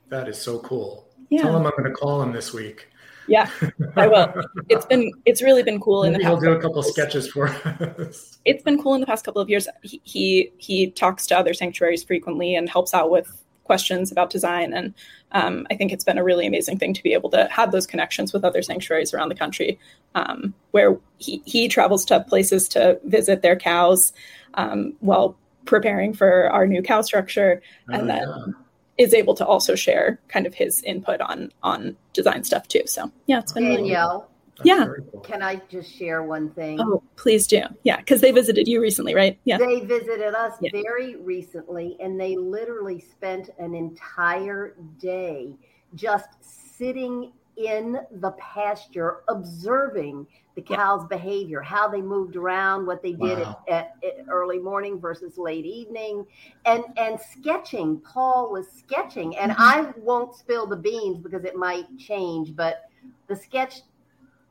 [0.09, 1.05] That is so cool.
[1.29, 1.41] Yeah.
[1.41, 2.87] Tell him I'm going to call him this week.
[3.27, 3.49] Yeah,
[3.95, 4.33] I will.
[4.69, 6.43] It's been it's really been cool Maybe in the past.
[6.43, 8.39] He'll do a couple sketches for us.
[8.45, 9.67] It's been cool in the past couple of years.
[9.81, 14.71] He, he, he talks to other sanctuaries frequently and helps out with questions about design.
[14.73, 14.93] And
[15.33, 17.85] um, I think it's been a really amazing thing to be able to have those
[17.85, 19.77] connections with other sanctuaries around the country,
[20.15, 24.13] um, where he he travels to places to visit their cows
[24.53, 28.23] um, while preparing for our new cow structure, and oh, then.
[28.25, 28.53] Yeah
[28.97, 32.81] is able to also share kind of his input on on design stuff too.
[32.85, 34.19] So yeah, it's been Danielle.
[34.19, 34.31] Really
[34.63, 34.87] yeah.
[35.11, 35.19] Cool.
[35.21, 36.79] Can I just share one thing?
[36.81, 37.61] Oh, please do.
[37.83, 39.37] Yeah, because they visited you recently, right?
[39.43, 39.57] Yeah.
[39.57, 40.71] They visited us yeah.
[40.73, 45.55] very recently, and they literally spent an entire day
[45.95, 46.29] just
[46.77, 53.39] sitting in the pasture observing the cow's behavior, how they moved around, what they did
[53.39, 53.63] wow.
[53.67, 56.25] at, at, at, early morning versus late evening,
[56.65, 57.99] and and sketching.
[58.01, 59.61] Paul was sketching, and mm-hmm.
[59.61, 62.89] I won't spill the beans because it might change, but
[63.27, 63.81] the sketch,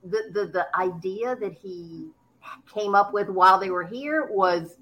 [0.05, 2.09] the the the idea that he
[2.73, 4.77] came up with while they were here was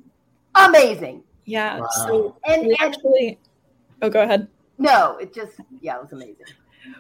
[0.55, 1.23] amazing.
[1.47, 1.81] Yeah.
[1.81, 1.89] Wow.
[2.07, 3.39] So and, and actually,
[4.03, 4.49] oh, go ahead.
[4.79, 6.47] No, it just yeah, it was amazing.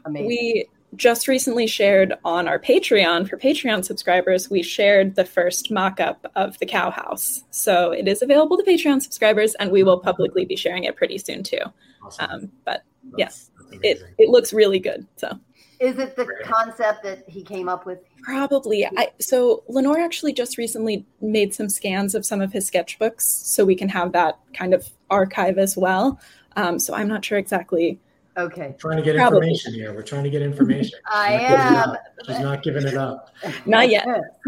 [0.06, 0.28] Amazing.
[0.28, 0.66] We
[0.96, 6.26] just recently shared on our Patreon for Patreon subscribers, we shared the first mock up
[6.36, 7.44] of the cow house.
[7.50, 11.18] So it is available to Patreon subscribers, and we will publicly be sharing it pretty
[11.18, 11.60] soon too.
[12.04, 12.30] Awesome.
[12.30, 15.06] Um, but that's, yes, that's it, it looks really good.
[15.16, 15.38] So
[15.80, 17.98] is it the concept that he came up with?
[18.22, 18.86] Probably.
[18.86, 23.64] I, so Lenore actually just recently made some scans of some of his sketchbooks, so
[23.64, 26.18] we can have that kind of archive as well.
[26.56, 28.00] Um, so I'm not sure exactly
[28.36, 28.74] Okay.
[28.78, 29.38] trying to get Probably.
[29.38, 29.94] information here.
[29.94, 30.98] We're trying to get information.
[31.12, 31.96] I am.
[32.26, 33.34] She's not giving it up.
[33.66, 34.06] Not yet.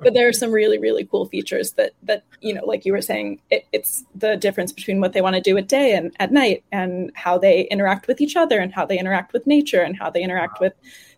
[0.00, 3.02] but there are some really, really cool features that that you know, like you were
[3.02, 6.32] saying, it, it's the difference between what they want to do at day and at
[6.32, 9.96] night, and how they interact with each other, and how they interact with nature, and
[9.96, 10.68] how they interact wow.
[10.68, 10.74] with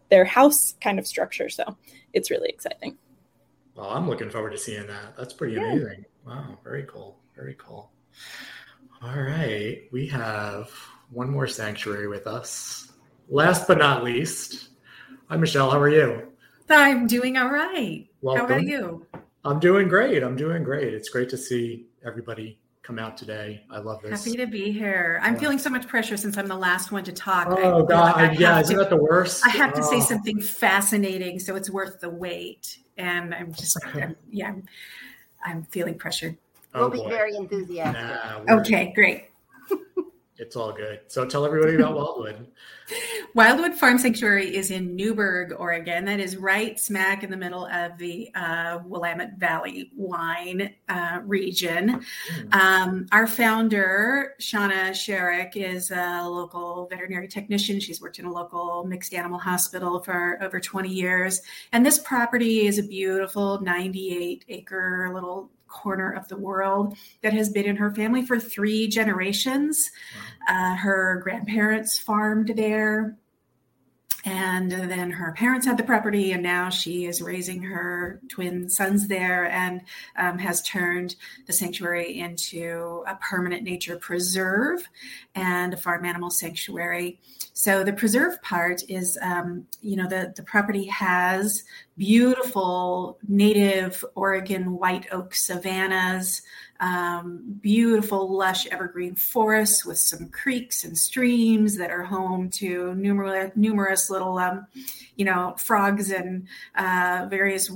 [0.08, 1.48] their house kind of structure.
[1.48, 1.76] So
[2.12, 2.96] it's really exciting.
[3.74, 5.16] Well, I'm looking forward to seeing that.
[5.16, 5.72] That's pretty yeah.
[5.72, 6.04] amazing.
[6.26, 7.18] Wow, very cool.
[7.36, 7.90] Very cool.
[9.02, 10.70] All right, we have
[11.10, 12.92] one more sanctuary with us.
[13.28, 14.70] Last but not least,
[15.28, 15.70] hi Michelle.
[15.70, 16.32] How are you?
[16.68, 18.06] I'm doing all right.
[18.20, 18.46] Welcome.
[18.46, 19.06] How about you?
[19.44, 20.22] I'm doing great.
[20.22, 20.92] I'm doing great.
[20.92, 23.64] It's great to see everybody come out today.
[23.70, 24.24] I love this.
[24.24, 25.20] Happy to be here.
[25.22, 25.40] I'm yeah.
[25.40, 27.48] feeling so much pressure since I'm the last one to talk.
[27.50, 29.44] Oh I God, like yeah, isn't to, that the worst?
[29.46, 29.90] I have to oh.
[29.90, 32.78] say something fascinating, so it's worth the wait.
[32.96, 34.64] And I'm just, I'm, yeah, I'm,
[35.44, 36.36] I'm feeling pressured.
[36.74, 38.46] We'll oh, be very enthusiastic.
[38.46, 39.30] Nah, okay, great.
[40.38, 41.00] It's all good.
[41.06, 42.46] So tell everybody about Wildwood.
[43.34, 46.04] Wildwood Farm Sanctuary is in Newberg, Oregon.
[46.04, 52.04] That is right smack in the middle of the uh, Willamette Valley wine uh, region.
[52.30, 52.54] Mm.
[52.54, 57.80] Um, our founder, Shauna Sherrick, is a local veterinary technician.
[57.80, 61.40] She's worked in a local mixed animal hospital for over 20 years.
[61.72, 67.50] And this property is a beautiful 98 acre little corner of the world that has
[67.50, 69.90] been in her family for three generations.
[70.48, 73.16] Uh, her grandparents farmed there.
[74.26, 79.06] And then her parents had the property, and now she is raising her twin sons
[79.06, 79.82] there and
[80.18, 81.14] um, has turned
[81.46, 84.88] the sanctuary into a permanent nature preserve
[85.36, 87.20] and a farm animal sanctuary.
[87.52, 91.62] So the preserve part is, um, you know, the, the property has
[91.96, 96.42] beautiful native Oregon white oak savannas,
[96.80, 103.52] um, beautiful lush evergreen forests with some creeks and streams that are home to numerous
[103.56, 104.66] numerous little um,
[105.16, 106.46] you know frogs and
[106.76, 107.70] uh, various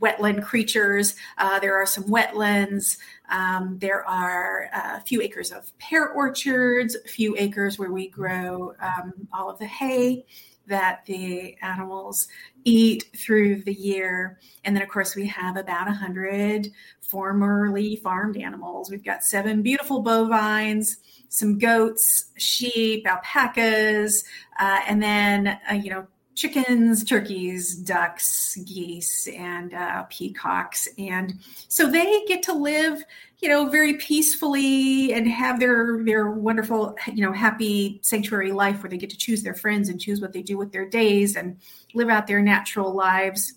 [0.00, 1.14] wetland creatures.
[1.38, 2.98] Uh, there are some wetlands.
[3.30, 8.74] Um, there are a few acres of pear orchards a few acres where we grow
[8.80, 10.24] um, all of the hay
[10.66, 12.28] that the animals
[12.64, 14.38] eat through the year.
[14.64, 16.68] And then, of course, we have about 100
[17.00, 18.90] formerly farmed animals.
[18.90, 20.96] We've got seven beautiful bovines,
[21.28, 24.24] some goats, sheep, alpacas,
[24.58, 30.88] uh, and then, uh, you know, chickens, turkeys, ducks, geese, and uh, peacocks.
[30.98, 31.34] And
[31.68, 33.02] so they get to live,
[33.40, 38.90] you know, very peacefully and have their their wonderful, you know, happy sanctuary life where
[38.90, 41.56] they get to choose their friends and choose what they do with their days and
[41.94, 43.54] live out their natural lives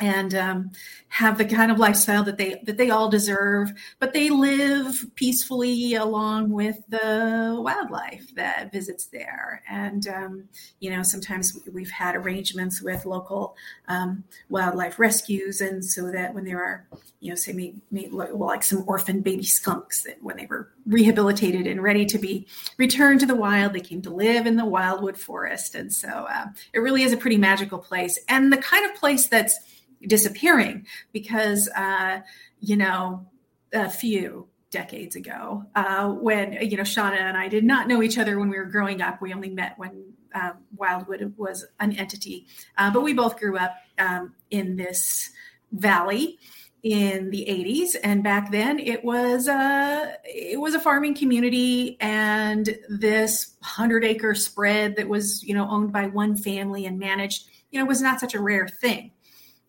[0.00, 0.70] and um,
[1.08, 5.94] have the kind of lifestyle that they that they all deserve but they live peacefully
[5.94, 9.62] along with the wildlife that visits there.
[9.68, 10.48] And um,
[10.80, 13.54] you know sometimes we've had arrangements with local
[13.88, 16.86] um, wildlife rescues and so that when there are
[17.20, 20.70] you know say me, me well, like some orphan baby skunks that when they were
[20.86, 23.72] rehabilitated and ready to be returned to the wild.
[23.72, 25.74] They came to live in the wildwood forest.
[25.74, 29.26] And so uh, it really is a pretty magical place and the kind of place
[29.26, 29.58] that's
[30.06, 32.20] disappearing because uh,
[32.60, 33.26] you know
[33.72, 38.18] a few decades ago uh, when you know shauna and i did not know each
[38.18, 39.20] other when we were growing up.
[39.20, 42.46] We only met when uh, wildwood was an entity.
[42.76, 45.30] Uh, but we both grew up um, in this
[45.72, 46.38] valley
[46.82, 51.96] in the 80s and back then it was a uh, it was a farming community
[52.00, 57.48] and this 100 acre spread that was you know owned by one family and managed
[57.70, 59.12] you know was not such a rare thing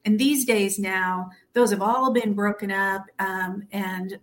[0.05, 3.05] and these days now, those have all been broken up.
[3.19, 4.19] Um, and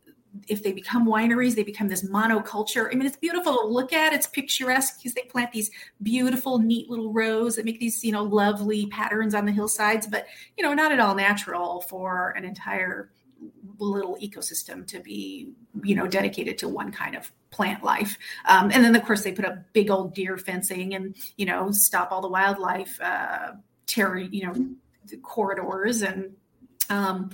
[0.48, 2.88] if they become wineries, they become this monoculture.
[2.90, 4.12] I mean, it's beautiful to look at.
[4.12, 5.70] It's picturesque because they plant these
[6.02, 10.26] beautiful, neat little rows that make these, you know, lovely patterns on the hillsides, but,
[10.56, 13.10] you know, not at all natural for an entire
[13.78, 15.50] little ecosystem to be,
[15.82, 18.18] you know, dedicated to one kind of plant life.
[18.46, 21.70] Um, and then, of course, they put up big old deer fencing and, you know,
[21.72, 23.52] stop all the wildlife, uh,
[23.86, 24.54] terror, you know,
[25.06, 26.36] the corridors and
[26.90, 27.30] um,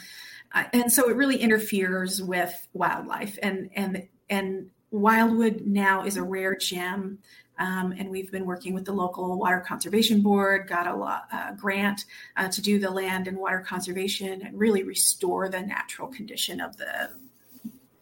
[0.72, 6.56] and so it really interferes with wildlife and and and wildwood now is a rare
[6.56, 7.18] gem.
[7.58, 12.04] Um, and we've been working with the local water conservation board got a uh, grant
[12.36, 16.76] uh, to do the land and water conservation and really restore the natural condition of
[16.76, 17.10] the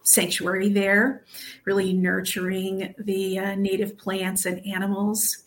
[0.02, 1.24] sanctuary there
[1.64, 5.44] really nurturing the uh, native plants and animals.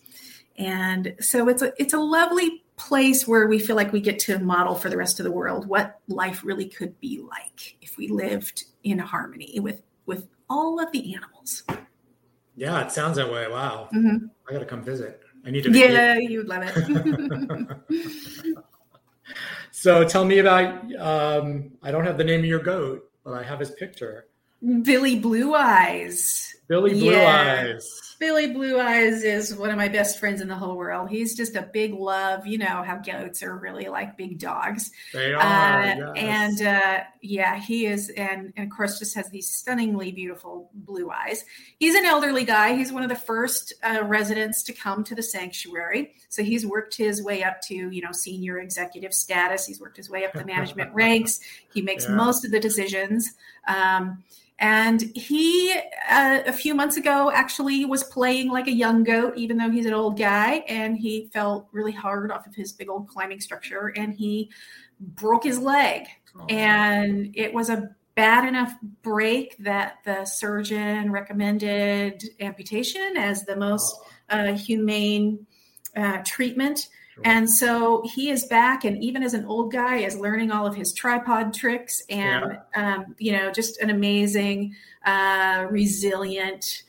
[0.56, 4.38] And so it's a it's a lovely place where we feel like we get to
[4.38, 8.08] model for the rest of the world what life really could be like if we
[8.08, 11.64] lived in harmony with with all of the animals.
[12.56, 13.48] Yeah, it sounds that way.
[13.48, 13.88] Wow.
[13.94, 14.26] Mm-hmm.
[14.48, 15.20] I got to come visit.
[15.44, 15.70] I need to.
[15.70, 18.56] Yeah, you would love it.
[19.70, 20.92] so tell me about.
[20.96, 24.26] Um, I don't have the name of your goat, but I have his picture.
[24.82, 26.56] Billy Blue Eyes.
[26.68, 27.64] Billy Blue yeah.
[27.64, 28.08] Eyes.
[28.18, 31.08] Billy Blue Eyes is one of my best friends in the whole world.
[31.08, 32.46] He's just a big love.
[32.46, 34.90] You know how goats are really like big dogs.
[35.12, 35.40] They are.
[35.40, 36.12] Uh, yes.
[36.16, 38.10] And uh, yeah, he is.
[38.10, 41.44] And, and of course, just has these stunningly beautiful blue eyes.
[41.78, 42.74] He's an elderly guy.
[42.74, 46.12] He's one of the first uh, residents to come to the sanctuary.
[46.28, 49.64] So he's worked his way up to, you know, senior executive status.
[49.64, 51.40] He's worked his way up the management ranks.
[51.72, 52.16] He makes yeah.
[52.16, 53.30] most of the decisions.
[53.68, 54.24] Um,
[54.58, 55.72] and he,
[56.10, 59.86] uh, a few months ago, actually was playing like a young goat, even though he's
[59.86, 60.64] an old guy.
[60.68, 64.50] And he fell really hard off of his big old climbing structure and he
[65.00, 66.06] broke his leg.
[66.48, 73.96] And it was a bad enough break that the surgeon recommended amputation as the most
[74.28, 75.46] uh, humane
[75.96, 76.88] uh, treatment.
[77.24, 80.74] And so he is back, and even as an old guy, is learning all of
[80.74, 82.96] his tripod tricks, and yeah.
[82.96, 86.84] um, you know, just an amazing, uh, resilient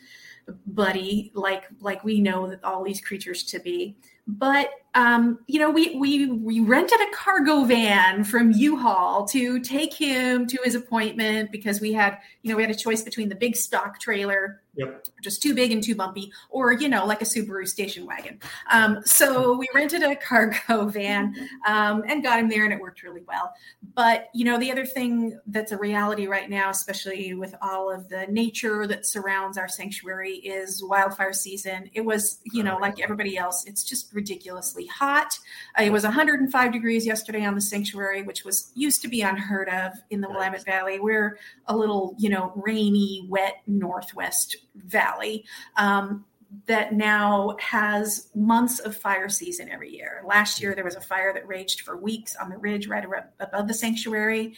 [0.65, 3.95] buddy, like like we know that all these creatures to be.
[4.27, 9.93] But um, you know, we we we rented a cargo van from U-Haul to take
[9.93, 13.36] him to his appointment because we had, you know, we had a choice between the
[13.36, 15.07] big stock trailer Yep.
[15.21, 18.39] Just too big and too bumpy, or you know, like a Subaru station wagon.
[18.71, 21.36] Um, so we rented a cargo van
[21.67, 23.53] um, and got him there, and it worked really well.
[23.93, 28.07] But you know, the other thing that's a reality right now, especially with all of
[28.07, 31.89] the nature that surrounds our sanctuary, is wildfire season.
[31.93, 35.38] It was, you know, like everybody else, it's just ridiculously hot.
[35.77, 39.67] Uh, it was 105 degrees yesterday on the sanctuary, which was used to be unheard
[39.67, 41.01] of in the Willamette Valley.
[41.01, 45.45] We're a little, you know, rainy, wet northwest valley
[45.78, 46.26] um,
[46.65, 50.24] that now has months of fire season every year.
[50.26, 53.05] Last year, there was a fire that raged for weeks on the ridge right
[53.39, 54.55] above the sanctuary.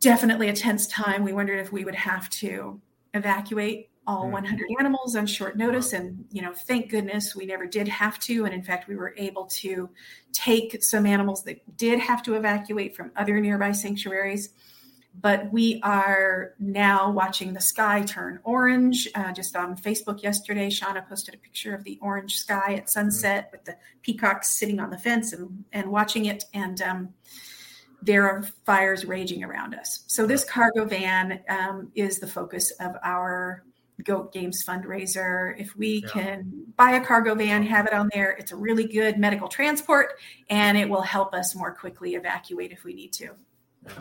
[0.00, 1.22] Definitely a tense time.
[1.22, 2.80] We wondered if we would have to
[3.14, 4.32] evacuate all mm-hmm.
[4.32, 8.44] 100 animals on short notice and you know thank goodness we never did have to
[8.44, 9.90] and in fact we were able to
[10.32, 14.50] take some animals that did have to evacuate from other nearby sanctuaries
[15.14, 19.08] but we are now watching the sky turn orange.
[19.14, 23.48] Uh, just on Facebook yesterday, Shauna posted a picture of the orange sky at sunset
[23.52, 26.44] with the peacocks sitting on the fence and, and watching it.
[26.54, 27.08] And um,
[28.02, 30.04] there are fires raging around us.
[30.06, 33.64] So, this cargo van um, is the focus of our
[34.04, 35.60] Goat Games fundraiser.
[35.60, 36.08] If we yeah.
[36.08, 40.12] can buy a cargo van, have it on there, it's a really good medical transport
[40.48, 43.30] and it will help us more quickly evacuate if we need to.
[43.86, 43.92] Yeah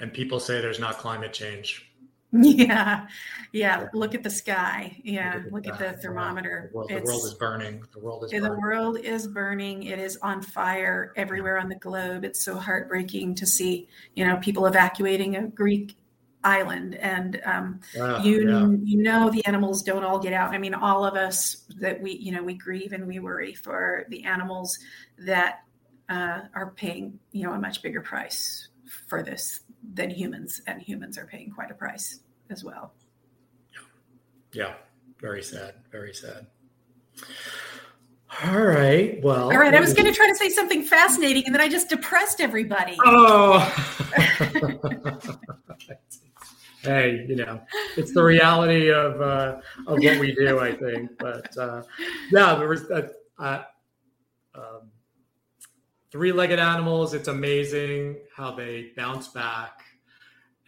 [0.00, 1.90] and people say there's not climate change.
[2.42, 3.06] Yeah,
[3.52, 3.86] yeah.
[3.94, 5.00] Look at the sky.
[5.04, 6.68] Yeah, look at the, thermometer.
[6.72, 7.84] The world, the world, is burning.
[7.92, 8.30] The world is.
[8.32, 8.60] The burning.
[8.60, 9.84] world is burning.
[9.84, 12.24] It is on fire everywhere on the globe.
[12.24, 15.96] It's so heartbreaking to see, you know, people evacuating a Greek
[16.42, 18.66] island, and um, uh, you yeah.
[18.82, 20.52] you know the animals don't all get out.
[20.52, 24.06] I mean, all of us that we you know we grieve and we worry for
[24.08, 24.76] the animals
[25.18, 25.60] that
[26.08, 28.68] uh, are paying you know a much bigger price
[29.08, 29.60] for this
[29.92, 32.20] than humans, and humans are paying quite a price
[32.50, 32.94] as well.
[33.72, 34.74] Yeah, yeah.
[35.20, 36.46] very sad, very sad.
[38.42, 39.22] All right.
[39.22, 39.74] Well, all right.
[39.74, 42.96] I was going to try to say something fascinating, and then I just depressed everybody.
[43.04, 43.60] Oh.
[46.82, 47.60] hey, you know,
[47.96, 50.58] it's the reality of uh, of what we do.
[50.58, 51.82] I think, but uh,
[52.32, 53.62] yeah, there was a, uh,
[54.54, 54.90] um,
[56.14, 57.12] three-legged animals.
[57.12, 59.80] It's amazing how they bounce back.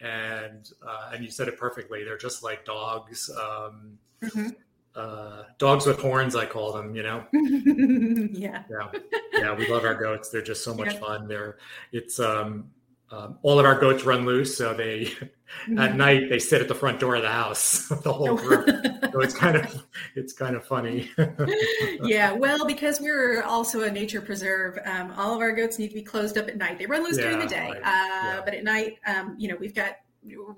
[0.01, 2.03] And uh, and you said it perfectly.
[2.03, 3.29] They're just like dogs.
[3.29, 4.49] Um, mm-hmm.
[4.93, 7.23] uh, dogs with horns i call them you know?
[8.33, 8.63] Yeah.
[8.69, 8.99] Yeah.
[9.33, 10.29] Yeah we love our goats.
[10.29, 10.99] They're just so much yeah.
[10.99, 11.27] fun.
[11.29, 11.57] They're
[11.93, 12.69] it's um
[13.09, 15.79] um, all of our goats run loose, so they mm-hmm.
[15.79, 18.65] at night they sit at the front door of the house, the whole group.
[19.11, 19.83] so it's kind of
[20.15, 21.09] it's kind of funny.
[22.03, 25.93] yeah, well, because we're also a nature preserve, um, all of our goats need to
[25.93, 26.79] be closed up at night.
[26.79, 27.77] They run loose yeah, during the day, right.
[27.77, 28.41] uh, yeah.
[28.43, 29.93] but at night, um, you know, we've got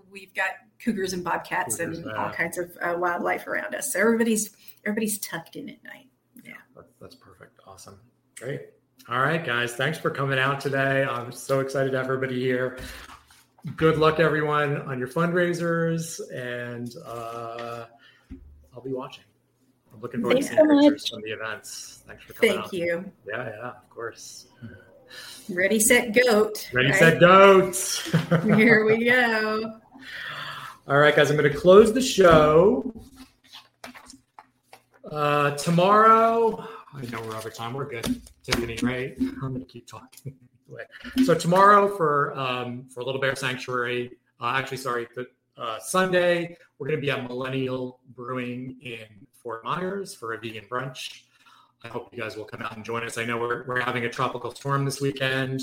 [0.10, 0.52] we've got
[0.84, 3.94] cougars and bobcats cougars, and all kinds of uh, wildlife around us.
[3.94, 6.08] So everybody's everybody's tucked in at night.
[6.44, 6.54] Yeah,
[7.00, 7.60] that's perfect.
[7.68, 8.00] Awesome,
[8.40, 8.62] great.
[9.10, 9.74] All right, guys.
[9.74, 11.04] Thanks for coming out today.
[11.04, 12.78] I'm so excited to have everybody here.
[13.76, 17.86] Good luck, everyone, on your fundraisers, and uh,
[18.72, 19.24] I'll be watching.
[19.92, 22.04] I'm looking forward Thanks to seeing so pictures from the events.
[22.06, 22.74] Thanks for coming Thank out.
[22.74, 23.12] you.
[23.28, 24.46] Yeah, yeah, of course.
[25.50, 26.70] Ready, set, goat.
[26.72, 27.00] Ready, right?
[27.00, 27.76] set, goat.
[28.58, 29.80] Here we go.
[30.88, 31.32] All right, guys.
[31.32, 32.94] I'm going to close the show.
[35.12, 36.64] Uh, tomorrow,
[36.94, 37.74] I know we're over time.
[37.74, 38.78] We're good, Tiffany.
[38.82, 39.16] Right?
[39.20, 40.36] I'm going to keep talking.
[41.26, 44.12] so tomorrow for um, for Little Bear Sanctuary.
[44.42, 49.64] Uh, actually, sorry, the, uh, Sunday we're going to be at Millennial Brewing in Fort
[49.66, 51.24] Myers for a vegan brunch.
[51.84, 53.18] I hope you guys will come out and join us.
[53.18, 55.62] I know we're, we're having a tropical storm this weekend,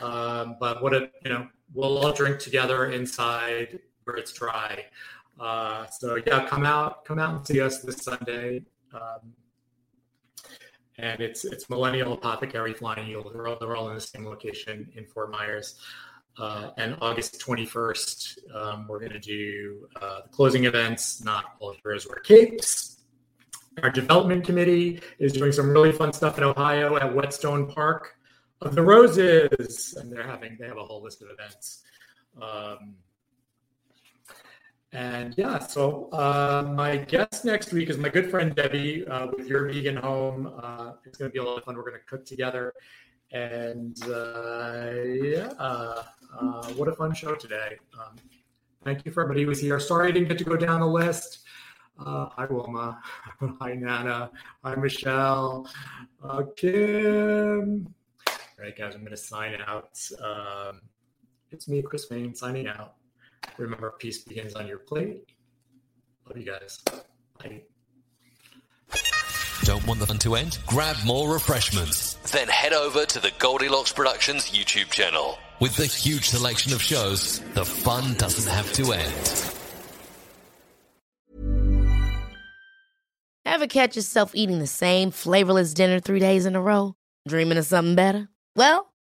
[0.00, 4.84] um, but what a you know we'll all drink together inside where it's dry.
[5.38, 8.62] Uh, so yeah, come out, come out and see us this Sunday.
[8.92, 9.32] Um,
[10.98, 13.30] and it's it's Millennial Apothecary Flying Eagle.
[13.32, 15.76] They're all, they're all in the same location in Fort Myers.
[16.38, 21.74] Uh, and August 21st, um, we're going to do uh, the closing events, not all
[21.82, 22.98] heroes wear capes.
[23.82, 28.14] Our development committee is doing some really fun stuff in Ohio at Whetstone Park
[28.60, 31.82] of the Roses, and they're having they have a whole list of events.
[32.40, 32.94] Um,
[34.92, 39.46] And yeah, so uh, my guest next week is my good friend Debbie uh, with
[39.46, 40.50] Your Vegan Home.
[40.62, 41.76] Uh, it's going to be a lot of fun.
[41.76, 42.72] We're going to cook together.
[43.32, 46.04] And uh, yeah, uh,
[46.76, 47.76] what a fun show today.
[47.98, 48.16] Um,
[48.82, 49.78] thank you for everybody who was here.
[49.78, 51.40] Sorry I didn't get to go down the list.
[51.98, 52.98] Uh, hi, Wilma.
[53.60, 54.30] hi, Nana.
[54.64, 55.68] Hi, Michelle.
[56.22, 57.92] Uh, Kim.
[58.26, 59.98] All right, guys, I'm going to sign out.
[60.22, 60.80] Um,
[61.50, 62.94] it's me, Chris Main, signing out.
[63.56, 65.24] Remember, peace begins on your plate.
[66.26, 66.82] Love you guys.
[67.38, 67.62] Bye.
[69.64, 70.58] Don't want the fun to end?
[70.66, 72.14] Grab more refreshments.
[72.30, 75.38] Then head over to the Goldilocks Productions YouTube channel.
[75.60, 79.54] With the huge selection of shows, the fun doesn't have to end.
[83.44, 86.94] Ever catch yourself eating the same flavorless dinner three days in a row?
[87.26, 88.28] Dreaming of something better?
[88.54, 88.92] Well,